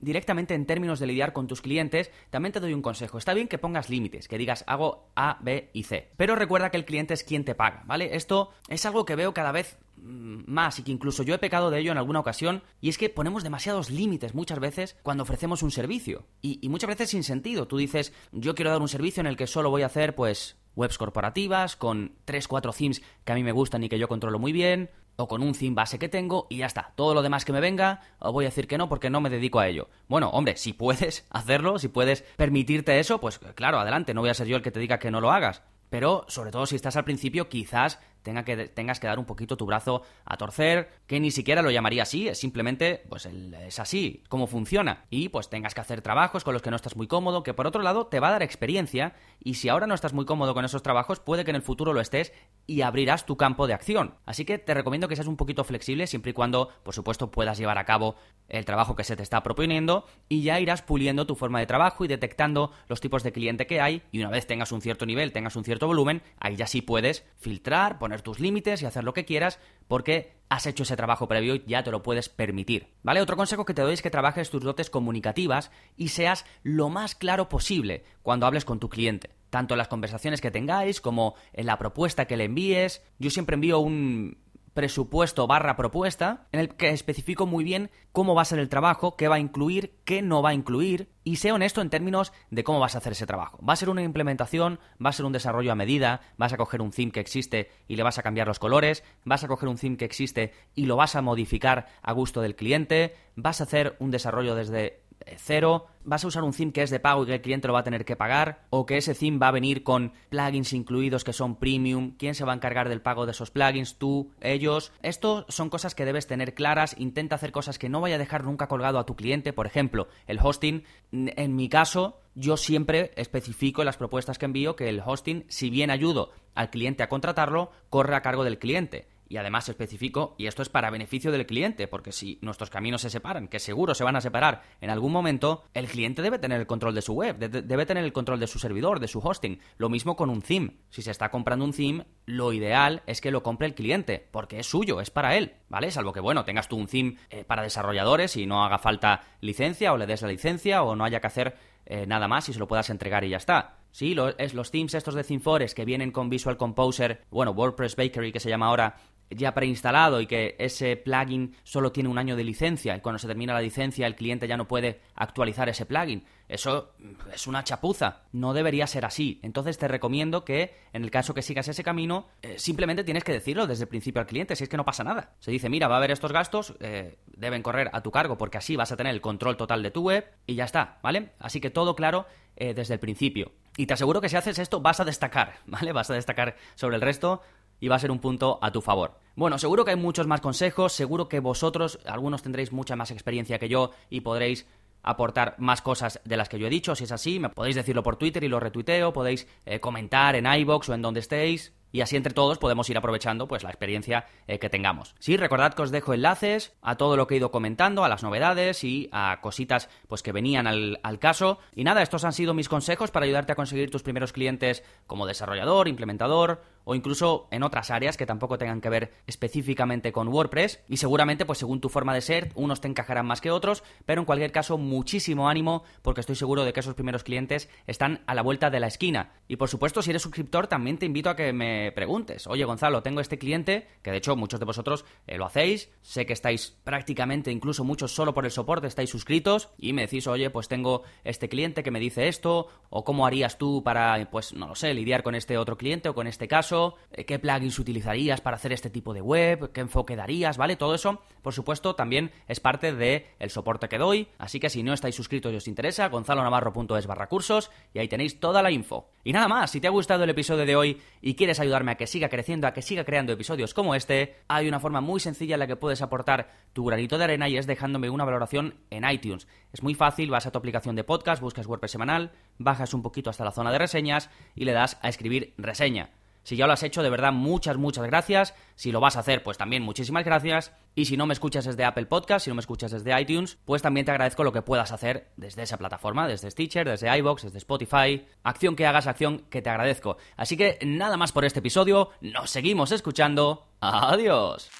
directamente 0.00 0.54
en 0.54 0.66
términos 0.66 1.00
de 1.00 1.06
lidiar 1.06 1.32
con 1.32 1.46
tus 1.46 1.60
clientes, 1.60 2.10
también 2.30 2.52
te 2.52 2.60
doy 2.60 2.74
un 2.74 2.82
consejo. 2.82 3.18
Está 3.18 3.34
bien 3.34 3.48
que 3.48 3.58
pongas 3.58 3.90
límites, 3.90 4.28
que 4.28 4.38
digas 4.38 4.64
hago 4.66 5.10
A, 5.16 5.38
B 5.40 5.70
y 5.72 5.84
C, 5.84 6.10
pero 6.16 6.36
recuerda 6.36 6.70
que 6.70 6.76
el 6.76 6.84
cliente 6.84 7.14
es 7.14 7.24
quien 7.24 7.44
te 7.44 7.54
paga, 7.54 7.82
¿vale? 7.86 8.16
Esto 8.16 8.50
es 8.68 8.84
algo 8.86 9.04
que 9.04 9.16
veo 9.16 9.34
cada 9.34 9.52
vez 9.52 9.78
Mm, 10.02 10.44
más 10.46 10.78
y 10.78 10.82
que 10.82 10.92
incluso 10.92 11.22
yo 11.22 11.34
he 11.34 11.38
pecado 11.38 11.70
de 11.70 11.80
ello 11.80 11.92
en 11.92 11.98
alguna 11.98 12.20
ocasión, 12.20 12.62
y 12.80 12.88
es 12.88 12.98
que 12.98 13.08
ponemos 13.08 13.42
demasiados 13.42 13.90
límites 13.90 14.34
muchas 14.34 14.58
veces 14.60 14.96
cuando 15.02 15.22
ofrecemos 15.22 15.62
un 15.62 15.70
servicio, 15.70 16.26
y, 16.40 16.68
muchas 16.68 16.88
veces 16.88 17.10
sin 17.10 17.24
sentido. 17.24 17.66
Tú 17.66 17.76
dices, 17.76 18.12
yo 18.32 18.54
quiero 18.54 18.70
dar 18.70 18.80
un 18.80 18.88
servicio 18.88 19.20
en 19.20 19.26
el 19.26 19.36
que 19.36 19.46
solo 19.46 19.70
voy 19.70 19.82
a 19.82 19.86
hacer, 19.86 20.14
pues, 20.14 20.56
webs 20.78 20.96
corporativas, 20.96 21.76
con 21.76 22.12
3-4 22.26 22.74
themes 22.74 23.02
que 23.24 23.32
a 23.32 23.34
mí 23.34 23.42
me 23.42 23.52
gustan 23.52 23.84
y 23.84 23.88
que 23.88 23.98
yo 23.98 24.08
controlo 24.08 24.38
muy 24.38 24.52
bien, 24.52 24.90
o 25.16 25.26
con 25.26 25.42
un 25.42 25.52
theme 25.52 25.74
base 25.74 25.98
que 25.98 26.08
tengo 26.08 26.46
y 26.48 26.58
ya 26.58 26.66
está. 26.66 26.92
Todo 26.94 27.12
lo 27.12 27.22
demás 27.22 27.44
que 27.44 27.52
me 27.52 27.60
venga, 27.60 28.02
os 28.20 28.32
voy 28.32 28.44
a 28.44 28.48
decir 28.48 28.68
que 28.68 28.78
no 28.78 28.88
porque 28.88 29.10
no 29.10 29.20
me 29.20 29.30
dedico 29.30 29.58
a 29.58 29.66
ello. 29.66 29.88
Bueno, 30.06 30.30
hombre, 30.30 30.56
si 30.56 30.72
puedes 30.72 31.26
hacerlo, 31.30 31.78
si 31.80 31.88
puedes 31.88 32.22
permitirte 32.36 33.00
eso, 33.00 33.20
pues 33.20 33.40
claro, 33.56 33.80
adelante, 33.80 34.14
no 34.14 34.20
voy 34.20 34.30
a 34.30 34.34
ser 34.34 34.46
yo 34.46 34.56
el 34.56 34.62
que 34.62 34.70
te 34.70 34.80
diga 34.80 35.00
que 35.00 35.10
no 35.10 35.20
lo 35.20 35.32
hagas. 35.32 35.62
Pero 35.90 36.24
sobre 36.28 36.50
todo 36.50 36.66
si 36.66 36.76
estás 36.76 36.96
al 36.96 37.04
principio, 37.04 37.48
quizás 37.48 37.98
tenga 38.28 38.44
que, 38.44 38.68
tengas 38.68 39.00
que 39.00 39.06
dar 39.06 39.18
un 39.18 39.24
poquito 39.24 39.56
tu 39.56 39.64
brazo 39.64 40.02
a 40.26 40.36
torcer, 40.36 40.90
que 41.06 41.18
ni 41.18 41.30
siquiera 41.30 41.62
lo 41.62 41.70
llamaría 41.70 42.02
así, 42.02 42.28
es 42.28 42.38
simplemente, 42.38 43.02
pues 43.08 43.24
es 43.24 43.78
así, 43.80 44.22
cómo 44.28 44.46
funciona. 44.46 45.06
Y 45.08 45.30
pues 45.30 45.48
tengas 45.48 45.72
que 45.72 45.80
hacer 45.80 46.02
trabajos 46.02 46.44
con 46.44 46.52
los 46.52 46.60
que 46.60 46.68
no 46.68 46.76
estás 46.76 46.94
muy 46.94 47.06
cómodo, 47.06 47.42
que 47.42 47.54
por 47.54 47.66
otro 47.66 47.80
lado 47.80 48.08
te 48.08 48.20
va 48.20 48.28
a 48.28 48.32
dar 48.32 48.42
experiencia, 48.42 49.14
y 49.42 49.54
si 49.54 49.70
ahora 49.70 49.86
no 49.86 49.94
estás 49.94 50.12
muy 50.12 50.26
cómodo 50.26 50.52
con 50.52 50.66
esos 50.66 50.82
trabajos, 50.82 51.20
puede 51.20 51.42
que 51.44 51.52
en 51.52 51.56
el 51.56 51.62
futuro 51.62 51.94
lo 51.94 52.02
estés 52.02 52.34
y 52.66 52.82
abrirás 52.82 53.24
tu 53.24 53.38
campo 53.38 53.66
de 53.66 53.72
acción. 53.72 54.16
Así 54.26 54.44
que 54.44 54.58
te 54.58 54.74
recomiendo 54.74 55.08
que 55.08 55.16
seas 55.16 55.26
un 55.26 55.38
poquito 55.38 55.64
flexible, 55.64 56.06
siempre 56.06 56.32
y 56.32 56.34
cuando, 56.34 56.68
por 56.82 56.92
supuesto, 56.92 57.30
puedas 57.30 57.56
llevar 57.56 57.78
a 57.78 57.86
cabo 57.86 58.16
el 58.50 58.66
trabajo 58.66 58.94
que 58.94 59.04
se 59.04 59.16
te 59.16 59.22
está 59.22 59.42
proponiendo, 59.42 60.04
y 60.28 60.42
ya 60.42 60.60
irás 60.60 60.82
puliendo 60.82 61.26
tu 61.26 61.34
forma 61.34 61.60
de 61.60 61.66
trabajo 61.66 62.04
y 62.04 62.08
detectando 62.08 62.72
los 62.88 63.00
tipos 63.00 63.22
de 63.22 63.32
cliente 63.32 63.66
que 63.66 63.80
hay, 63.80 64.02
y 64.12 64.20
una 64.20 64.28
vez 64.28 64.46
tengas 64.46 64.70
un 64.70 64.82
cierto 64.82 65.06
nivel, 65.06 65.32
tengas 65.32 65.56
un 65.56 65.64
cierto 65.64 65.86
volumen, 65.86 66.20
ahí 66.38 66.56
ya 66.56 66.66
sí 66.66 66.82
puedes 66.82 67.24
filtrar, 67.38 67.98
poner 67.98 68.17
tus 68.22 68.40
límites 68.40 68.82
y 68.82 68.86
hacer 68.86 69.04
lo 69.04 69.14
que 69.14 69.24
quieras 69.24 69.58
porque 69.86 70.36
has 70.48 70.66
hecho 70.66 70.82
ese 70.82 70.96
trabajo 70.96 71.28
previo 71.28 71.54
y 71.54 71.64
ya 71.66 71.82
te 71.82 71.90
lo 71.90 72.02
puedes 72.02 72.28
permitir. 72.28 72.88
¿Vale? 73.02 73.20
Otro 73.20 73.36
consejo 73.36 73.64
que 73.64 73.74
te 73.74 73.82
doy 73.82 73.94
es 73.94 74.02
que 74.02 74.10
trabajes 74.10 74.50
tus 74.50 74.62
dotes 74.62 74.90
comunicativas 74.90 75.70
y 75.96 76.08
seas 76.08 76.44
lo 76.62 76.88
más 76.88 77.14
claro 77.14 77.48
posible 77.48 78.04
cuando 78.22 78.46
hables 78.46 78.64
con 78.64 78.80
tu 78.80 78.88
cliente. 78.88 79.30
Tanto 79.50 79.74
en 79.74 79.78
las 79.78 79.88
conversaciones 79.88 80.40
que 80.40 80.50
tengáis 80.50 81.00
como 81.00 81.34
en 81.52 81.66
la 81.66 81.78
propuesta 81.78 82.26
que 82.26 82.36
le 82.36 82.44
envíes. 82.44 83.02
Yo 83.18 83.30
siempre 83.30 83.54
envío 83.54 83.78
un 83.78 84.38
presupuesto 84.78 85.48
barra 85.48 85.74
propuesta, 85.74 86.46
en 86.52 86.60
el 86.60 86.68
que 86.76 86.90
especifico 86.90 87.46
muy 87.46 87.64
bien 87.64 87.90
cómo 88.12 88.36
va 88.36 88.42
a 88.42 88.44
ser 88.44 88.60
el 88.60 88.68
trabajo, 88.68 89.16
qué 89.16 89.26
va 89.26 89.34
a 89.34 89.40
incluir, 89.40 89.98
qué 90.04 90.22
no 90.22 90.40
va 90.40 90.50
a 90.50 90.54
incluir, 90.54 91.10
y 91.24 91.34
sé 91.34 91.50
honesto 91.50 91.80
en 91.80 91.90
términos 91.90 92.32
de 92.52 92.62
cómo 92.62 92.78
vas 92.78 92.94
a 92.94 92.98
hacer 92.98 93.10
ese 93.10 93.26
trabajo. 93.26 93.58
¿Va 93.66 93.72
a 93.72 93.76
ser 93.76 93.90
una 93.90 94.04
implementación? 94.04 94.78
¿Va 95.04 95.10
a 95.10 95.12
ser 95.12 95.26
un 95.26 95.32
desarrollo 95.32 95.72
a 95.72 95.74
medida? 95.74 96.20
¿Vas 96.36 96.52
a 96.52 96.56
coger 96.56 96.80
un 96.80 96.92
theme 96.92 97.10
que 97.10 97.18
existe 97.18 97.72
y 97.88 97.96
le 97.96 98.04
vas 98.04 98.18
a 98.18 98.22
cambiar 98.22 98.46
los 98.46 98.60
colores? 98.60 99.02
¿Vas 99.24 99.42
a 99.42 99.48
coger 99.48 99.68
un 99.68 99.78
theme 99.78 99.96
que 99.96 100.04
existe 100.04 100.52
y 100.76 100.86
lo 100.86 100.94
vas 100.94 101.16
a 101.16 101.22
modificar 101.22 101.88
a 102.00 102.12
gusto 102.12 102.40
del 102.40 102.54
cliente? 102.54 103.16
¿Vas 103.34 103.60
a 103.60 103.64
hacer 103.64 103.96
un 103.98 104.12
desarrollo 104.12 104.54
desde 104.54 105.02
cero, 105.36 105.86
vas 106.04 106.24
a 106.24 106.28
usar 106.28 106.42
un 106.42 106.52
theme 106.52 106.72
que 106.72 106.82
es 106.82 106.90
de 106.90 107.00
pago 107.00 107.22
y 107.22 107.26
que 107.26 107.34
el 107.34 107.40
cliente 107.40 107.68
lo 107.68 107.74
va 107.74 107.80
a 107.80 107.84
tener 107.84 108.04
que 108.04 108.16
pagar, 108.16 108.64
o 108.70 108.86
que 108.86 108.96
ese 108.96 109.14
theme 109.14 109.38
va 109.38 109.48
a 109.48 109.52
venir 109.52 109.82
con 109.82 110.12
plugins 110.30 110.72
incluidos 110.72 111.24
que 111.24 111.32
son 111.32 111.56
premium, 111.56 112.14
quién 112.18 112.34
se 112.34 112.44
va 112.44 112.52
a 112.52 112.56
encargar 112.56 112.88
del 112.88 113.02
pago 113.02 113.26
de 113.26 113.32
esos 113.32 113.50
plugins, 113.50 113.96
tú, 113.96 114.32
ellos. 114.40 114.92
Esto 115.02 115.44
son 115.48 115.70
cosas 115.70 115.94
que 115.94 116.04
debes 116.04 116.26
tener 116.26 116.54
claras, 116.54 116.94
intenta 116.98 117.36
hacer 117.36 117.52
cosas 117.52 117.78
que 117.78 117.88
no 117.88 118.00
vaya 118.00 118.16
a 118.16 118.18
dejar 118.18 118.44
nunca 118.44 118.68
colgado 118.68 118.98
a 118.98 119.06
tu 119.06 119.16
cliente, 119.16 119.52
por 119.52 119.66
ejemplo, 119.66 120.08
el 120.26 120.38
hosting, 120.42 120.84
en 121.12 121.56
mi 121.56 121.68
caso, 121.68 122.20
yo 122.34 122.56
siempre 122.56 123.12
especifico 123.16 123.82
en 123.82 123.86
las 123.86 123.96
propuestas 123.96 124.38
que 124.38 124.46
envío 124.46 124.76
que 124.76 124.88
el 124.88 125.02
hosting, 125.04 125.44
si 125.48 125.70
bien 125.70 125.90
ayudo 125.90 126.30
al 126.54 126.70
cliente 126.70 127.02
a 127.02 127.08
contratarlo, 127.08 127.70
corre 127.90 128.16
a 128.16 128.22
cargo 128.22 128.44
del 128.44 128.58
cliente 128.58 129.06
y 129.28 129.36
además 129.36 129.68
especifico, 129.68 130.34
y 130.38 130.46
esto 130.46 130.62
es 130.62 130.68
para 130.68 130.90
beneficio 130.90 131.30
del 131.30 131.46
cliente, 131.46 131.88
porque 131.88 132.12
si 132.12 132.38
nuestros 132.42 132.70
caminos 132.70 133.02
se 133.02 133.10
separan, 133.10 133.48
que 133.48 133.58
seguro 133.58 133.94
se 133.94 134.04
van 134.04 134.16
a 134.16 134.20
separar 134.20 134.62
en 134.80 134.90
algún 134.90 135.12
momento, 135.12 135.64
el 135.74 135.86
cliente 135.86 136.22
debe 136.22 136.38
tener 136.38 136.60
el 136.60 136.66
control 136.66 136.94
de 136.94 137.02
su 137.02 137.14
web, 137.14 137.38
debe 137.38 137.86
tener 137.86 138.04
el 138.04 138.12
control 138.12 138.40
de 138.40 138.46
su 138.46 138.58
servidor, 138.58 139.00
de 139.00 139.08
su 139.08 139.20
hosting. 139.20 139.60
Lo 139.76 139.88
mismo 139.88 140.16
con 140.16 140.30
un 140.30 140.42
theme. 140.42 140.78
Si 140.90 141.02
se 141.02 141.10
está 141.10 141.30
comprando 141.30 141.64
un 141.64 141.72
theme, 141.72 142.06
lo 142.26 142.52
ideal 142.52 143.02
es 143.06 143.20
que 143.20 143.30
lo 143.30 143.42
compre 143.42 143.66
el 143.66 143.74
cliente, 143.74 144.28
porque 144.30 144.58
es 144.58 144.66
suyo, 144.66 145.00
es 145.00 145.10
para 145.10 145.36
él, 145.36 145.54
¿vale? 145.68 145.90
Salvo 145.90 146.12
que, 146.12 146.20
bueno, 146.20 146.44
tengas 146.44 146.68
tú 146.68 146.76
un 146.76 146.86
theme 146.86 147.16
eh, 147.30 147.44
para 147.44 147.62
desarrolladores 147.62 148.36
y 148.36 148.46
no 148.46 148.64
haga 148.64 148.78
falta 148.78 149.22
licencia 149.40 149.92
o 149.92 149.96
le 149.96 150.06
des 150.06 150.22
la 150.22 150.28
licencia 150.28 150.82
o 150.82 150.96
no 150.96 151.04
haya 151.04 151.20
que 151.20 151.26
hacer 151.26 151.56
eh, 151.86 152.06
nada 152.06 152.28
más 152.28 152.48
y 152.48 152.52
se 152.52 152.58
lo 152.58 152.68
puedas 152.68 152.90
entregar 152.90 153.24
y 153.24 153.30
ya 153.30 153.38
está. 153.38 153.78
Sí, 153.90 154.14
es 154.36 154.54
los 154.54 154.70
themes 154.70 154.94
estos 154.94 155.14
de 155.14 155.24
ThemeForest 155.24 155.74
que 155.74 155.86
vienen 155.86 156.12
con 156.12 156.28
Visual 156.28 156.58
Composer, 156.58 157.24
bueno, 157.30 157.52
WordPress 157.52 157.96
Bakery 157.96 158.30
que 158.30 158.40
se 158.40 158.50
llama 158.50 158.66
ahora, 158.66 158.96
ya 159.30 159.54
preinstalado 159.54 160.20
y 160.20 160.26
que 160.26 160.56
ese 160.58 160.96
plugin 160.96 161.56
solo 161.62 161.92
tiene 161.92 162.08
un 162.08 162.18
año 162.18 162.36
de 162.36 162.44
licencia 162.44 162.96
y 162.96 163.00
cuando 163.00 163.18
se 163.18 163.26
termina 163.26 163.52
la 163.52 163.60
licencia 163.60 164.06
el 164.06 164.14
cliente 164.14 164.48
ya 164.48 164.56
no 164.56 164.68
puede 164.68 165.00
actualizar 165.14 165.68
ese 165.68 165.86
plugin. 165.86 166.24
Eso 166.48 166.94
es 167.32 167.46
una 167.46 167.62
chapuza, 167.62 168.22
no 168.32 168.54
debería 168.54 168.86
ser 168.86 169.04
así. 169.04 169.38
Entonces 169.42 169.76
te 169.76 169.86
recomiendo 169.86 170.44
que 170.44 170.74
en 170.94 171.04
el 171.04 171.10
caso 171.10 171.34
que 171.34 171.42
sigas 171.42 171.68
ese 171.68 171.84
camino, 171.84 172.26
eh, 172.40 172.58
simplemente 172.58 173.04
tienes 173.04 173.22
que 173.22 173.32
decirlo 173.32 173.66
desde 173.66 173.84
el 173.84 173.88
principio 173.88 174.20
al 174.20 174.26
cliente, 174.26 174.56
si 174.56 174.64
es 174.64 174.70
que 174.70 174.78
no 174.78 174.84
pasa 174.84 175.04
nada. 175.04 175.34
Se 175.40 175.50
dice, 175.50 175.68
mira, 175.68 175.88
va 175.88 175.96
a 175.96 175.98
haber 175.98 176.10
estos 176.10 176.32
gastos, 176.32 176.74
eh, 176.80 177.18
deben 177.26 177.62
correr 177.62 177.90
a 177.92 178.02
tu 178.02 178.10
cargo 178.10 178.38
porque 178.38 178.56
así 178.56 178.76
vas 178.76 178.92
a 178.92 178.96
tener 178.96 179.12
el 179.12 179.20
control 179.20 179.58
total 179.58 179.82
de 179.82 179.90
tu 179.90 180.02
web 180.02 180.24
y 180.46 180.54
ya 180.54 180.64
está, 180.64 180.98
¿vale? 181.02 181.32
Así 181.38 181.60
que 181.60 181.68
todo 181.68 181.94
claro 181.94 182.26
eh, 182.56 182.72
desde 182.72 182.94
el 182.94 183.00
principio. 183.00 183.52
Y 183.76 183.86
te 183.86 183.94
aseguro 183.94 184.20
que 184.20 184.28
si 184.28 184.36
haces 184.36 184.58
esto 184.58 184.80
vas 184.80 185.00
a 185.00 185.04
destacar, 185.04 185.58
¿vale? 185.66 185.92
Vas 185.92 186.10
a 186.10 186.14
destacar 186.14 186.56
sobre 186.74 186.96
el 186.96 187.02
resto 187.02 187.42
y 187.80 187.88
va 187.88 187.96
a 187.96 187.98
ser 187.98 188.10
un 188.10 188.18
punto 188.18 188.58
a 188.62 188.72
tu 188.72 188.80
favor. 188.80 189.18
Bueno, 189.36 189.58
seguro 189.58 189.84
que 189.84 189.92
hay 189.92 189.96
muchos 189.96 190.26
más 190.26 190.40
consejos, 190.40 190.92
seguro 190.92 191.28
que 191.28 191.40
vosotros, 191.40 192.00
algunos 192.06 192.42
tendréis 192.42 192.72
mucha 192.72 192.96
más 192.96 193.10
experiencia 193.10 193.58
que 193.58 193.68
yo 193.68 193.92
y 194.10 194.20
podréis 194.20 194.66
aportar 195.02 195.54
más 195.58 195.80
cosas 195.80 196.20
de 196.24 196.36
las 196.36 196.48
que 196.48 196.58
yo 196.58 196.66
he 196.66 196.70
dicho. 196.70 196.94
Si 196.94 197.04
es 197.04 197.12
así, 197.12 197.38
me 197.38 197.48
podéis 197.48 197.76
decirlo 197.76 198.02
por 198.02 198.16
Twitter 198.16 198.44
y 198.44 198.48
lo 198.48 198.60
retuiteo, 198.60 199.12
podéis 199.12 199.46
eh, 199.64 199.80
comentar 199.80 200.36
en 200.36 200.46
iBox 200.46 200.88
o 200.88 200.94
en 200.94 201.02
donde 201.02 201.20
estéis. 201.20 201.72
Y 201.90 202.02
así 202.02 202.16
entre 202.16 202.34
todos 202.34 202.58
podemos 202.58 202.90
ir 202.90 202.98
aprovechando 202.98 203.48
pues 203.48 203.62
la 203.62 203.70
experiencia 203.70 204.26
eh, 204.46 204.58
que 204.58 204.68
tengamos. 204.68 205.14
Sí, 205.20 205.38
recordad 205.38 205.72
que 205.72 205.80
os 205.80 205.90
dejo 205.90 206.12
enlaces 206.12 206.76
a 206.82 206.96
todo 206.96 207.16
lo 207.16 207.26
que 207.26 207.34
he 207.34 207.38
ido 207.38 207.50
comentando, 207.50 208.04
a 208.04 208.10
las 208.10 208.22
novedades 208.22 208.84
y 208.84 209.08
a 209.10 209.40
cositas 209.40 209.88
pues 210.06 210.22
que 210.22 210.32
venían 210.32 210.66
al, 210.66 211.00
al 211.02 211.18
caso. 211.18 211.58
Y 211.74 211.84
nada, 211.84 212.02
estos 212.02 212.24
han 212.24 212.34
sido 212.34 212.52
mis 212.52 212.68
consejos 212.68 213.10
para 213.10 213.24
ayudarte 213.24 213.52
a 213.52 213.56
conseguir 213.56 213.90
tus 213.90 214.02
primeros 214.02 214.34
clientes 214.34 214.84
como 215.06 215.24
desarrollador, 215.24 215.88
implementador 215.88 216.60
o 216.88 216.94
incluso 216.94 217.48
en 217.50 217.62
otras 217.64 217.90
áreas 217.90 218.16
que 218.16 218.24
tampoco 218.24 218.56
tengan 218.56 218.80
que 218.80 218.88
ver 218.88 219.12
específicamente 219.26 220.10
con 220.10 220.28
WordPress 220.28 220.80
y 220.88 220.96
seguramente 220.96 221.44
pues 221.44 221.58
según 221.58 221.82
tu 221.82 221.90
forma 221.90 222.14
de 222.14 222.22
ser 222.22 222.50
unos 222.54 222.80
te 222.80 222.88
encajarán 222.88 223.26
más 223.26 223.42
que 223.42 223.50
otros, 223.50 223.84
pero 224.06 224.22
en 224.22 224.24
cualquier 224.24 224.52
caso 224.52 224.78
muchísimo 224.78 225.50
ánimo 225.50 225.84
porque 226.00 226.22
estoy 226.22 226.34
seguro 226.34 226.64
de 226.64 226.72
que 226.72 226.80
esos 226.80 226.94
primeros 226.94 227.24
clientes 227.24 227.68
están 227.86 228.22
a 228.26 228.34
la 228.34 228.40
vuelta 228.40 228.70
de 228.70 228.80
la 228.80 228.86
esquina. 228.86 229.34
Y 229.48 229.56
por 229.56 229.68
supuesto 229.68 230.00
si 230.00 230.08
eres 230.08 230.22
suscriptor 230.22 230.66
también 230.66 230.96
te 230.96 231.04
invito 231.04 231.28
a 231.28 231.36
que 231.36 231.52
me 231.52 231.92
preguntes, 231.92 232.46
oye 232.46 232.64
Gonzalo, 232.64 233.02
tengo 233.02 233.20
este 233.20 233.36
cliente, 233.36 233.86
que 234.00 234.10
de 234.10 234.16
hecho 234.16 234.34
muchos 234.34 234.58
de 234.58 234.64
vosotros 234.64 235.04
eh, 235.26 235.36
lo 235.36 235.44
hacéis, 235.44 235.90
sé 236.00 236.24
que 236.24 236.32
estáis 236.32 236.74
prácticamente, 236.84 237.52
incluso 237.52 237.84
muchos 237.84 238.14
solo 238.14 238.32
por 238.32 238.46
el 238.46 238.50
soporte, 238.50 238.86
estáis 238.86 239.10
suscritos 239.10 239.68
y 239.76 239.92
me 239.92 240.02
decís, 240.06 240.26
oye, 240.26 240.48
pues 240.48 240.68
tengo 240.68 241.02
este 241.22 241.50
cliente 241.50 241.82
que 241.82 241.90
me 241.90 242.00
dice 242.00 242.28
esto, 242.28 242.68
o 242.88 243.04
cómo 243.04 243.26
harías 243.26 243.58
tú 243.58 243.82
para, 243.82 244.30
pues 244.30 244.54
no 244.54 244.68
lo 244.68 244.74
sé, 244.74 244.94
lidiar 244.94 245.22
con 245.22 245.34
este 245.34 245.58
otro 245.58 245.76
cliente 245.76 246.08
o 246.08 246.14
con 246.14 246.26
este 246.26 246.48
caso, 246.48 246.77
eh, 247.12 247.24
qué 247.24 247.38
plugins 247.38 247.78
utilizarías 247.78 248.40
para 248.40 248.56
hacer 248.56 248.72
este 248.72 248.90
tipo 248.90 249.14
de 249.14 249.20
web, 249.20 249.72
qué 249.72 249.80
enfoque 249.80 250.16
darías, 250.16 250.56
¿vale? 250.56 250.76
Todo 250.76 250.94
eso, 250.94 251.22
por 251.42 251.52
supuesto, 251.52 251.94
también 251.94 252.30
es 252.46 252.60
parte 252.60 252.92
del 252.94 253.24
el 253.38 253.50
soporte 253.50 253.88
que 253.88 253.98
doy, 253.98 254.28
así 254.38 254.60
que 254.60 254.70
si 254.70 254.82
no 254.82 254.92
estáis 254.92 255.14
suscritos 255.14 255.52
y 255.52 255.56
os 255.56 255.68
interesa, 255.68 256.08
gonzalonavarro.es 256.08 257.06
barra 257.06 257.28
cursos 257.28 257.70
y 257.94 257.98
ahí 257.98 258.08
tenéis 258.08 258.40
toda 258.40 258.62
la 258.62 258.70
info. 258.70 259.10
Y 259.24 259.32
nada 259.32 259.48
más, 259.48 259.70
si 259.70 259.80
te 259.80 259.86
ha 259.86 259.90
gustado 259.90 260.24
el 260.24 260.30
episodio 260.30 260.64
de 260.64 260.76
hoy 260.76 261.00
y 261.20 261.34
quieres 261.34 261.60
ayudarme 261.60 261.92
a 261.92 261.96
que 261.96 262.06
siga 262.06 262.28
creciendo, 262.28 262.66
a 262.66 262.72
que 262.72 262.82
siga 262.82 263.04
creando 263.04 263.32
episodios 263.32 263.74
como 263.74 263.94
este, 263.94 264.36
hay 264.48 264.68
una 264.68 264.80
forma 264.80 265.00
muy 265.00 265.20
sencilla 265.20 265.54
en 265.54 265.60
la 265.60 265.66
que 265.66 265.76
puedes 265.76 266.02
aportar 266.02 266.50
tu 266.72 266.84
granito 266.84 267.18
de 267.18 267.24
arena 267.24 267.48
y 267.48 267.56
es 267.56 267.66
dejándome 267.66 268.10
una 268.10 268.24
valoración 268.24 268.74
en 268.90 269.08
iTunes. 269.08 269.46
Es 269.72 269.82
muy 269.82 269.94
fácil, 269.94 270.30
vas 270.30 270.46
a 270.46 270.50
tu 270.50 270.58
aplicación 270.58 270.96
de 270.96 271.04
podcast, 271.04 271.42
buscas 271.42 271.66
WordPress 271.66 271.92
semanal, 271.92 272.32
bajas 272.58 272.94
un 272.94 273.02
poquito 273.02 273.30
hasta 273.30 273.44
la 273.44 273.52
zona 273.52 273.72
de 273.72 273.78
reseñas 273.78 274.30
y 274.54 274.64
le 274.64 274.72
das 274.72 274.98
a 275.02 275.08
escribir 275.08 275.54
reseña. 275.58 276.10
Si 276.48 276.56
ya 276.56 276.66
lo 276.66 276.72
has 276.72 276.82
hecho, 276.82 277.02
de 277.02 277.10
verdad, 277.10 277.30
muchas, 277.30 277.76
muchas 277.76 278.06
gracias. 278.06 278.54
Si 278.74 278.90
lo 278.90 279.00
vas 279.00 279.18
a 279.18 279.20
hacer, 279.20 279.42
pues 279.42 279.58
también 279.58 279.82
muchísimas 279.82 280.24
gracias. 280.24 280.72
Y 280.94 281.04
si 281.04 281.18
no 281.18 281.26
me 281.26 281.34
escuchas 281.34 281.66
desde 281.66 281.84
Apple 281.84 282.06
Podcast, 282.06 282.46
si 282.46 282.50
no 282.50 282.54
me 282.54 282.60
escuchas 282.60 282.90
desde 282.90 283.20
iTunes, 283.20 283.58
pues 283.66 283.82
también 283.82 284.06
te 284.06 284.12
agradezco 284.12 284.44
lo 284.44 284.52
que 284.54 284.62
puedas 284.62 284.90
hacer 284.90 285.28
desde 285.36 285.64
esa 285.64 285.76
plataforma, 285.76 286.26
desde 286.26 286.50
Stitcher, 286.50 286.88
desde 286.88 287.14
iBox, 287.18 287.42
desde 287.42 287.58
Spotify. 287.58 288.24
Acción 288.44 288.76
que 288.76 288.86
hagas, 288.86 289.06
acción 289.06 289.44
que 289.50 289.60
te 289.60 289.68
agradezco. 289.68 290.16
Así 290.38 290.56
que 290.56 290.78
nada 290.86 291.18
más 291.18 291.32
por 291.32 291.44
este 291.44 291.58
episodio. 291.58 292.12
Nos 292.22 292.48
seguimos 292.48 292.92
escuchando. 292.92 293.66
Adiós. 293.82 294.70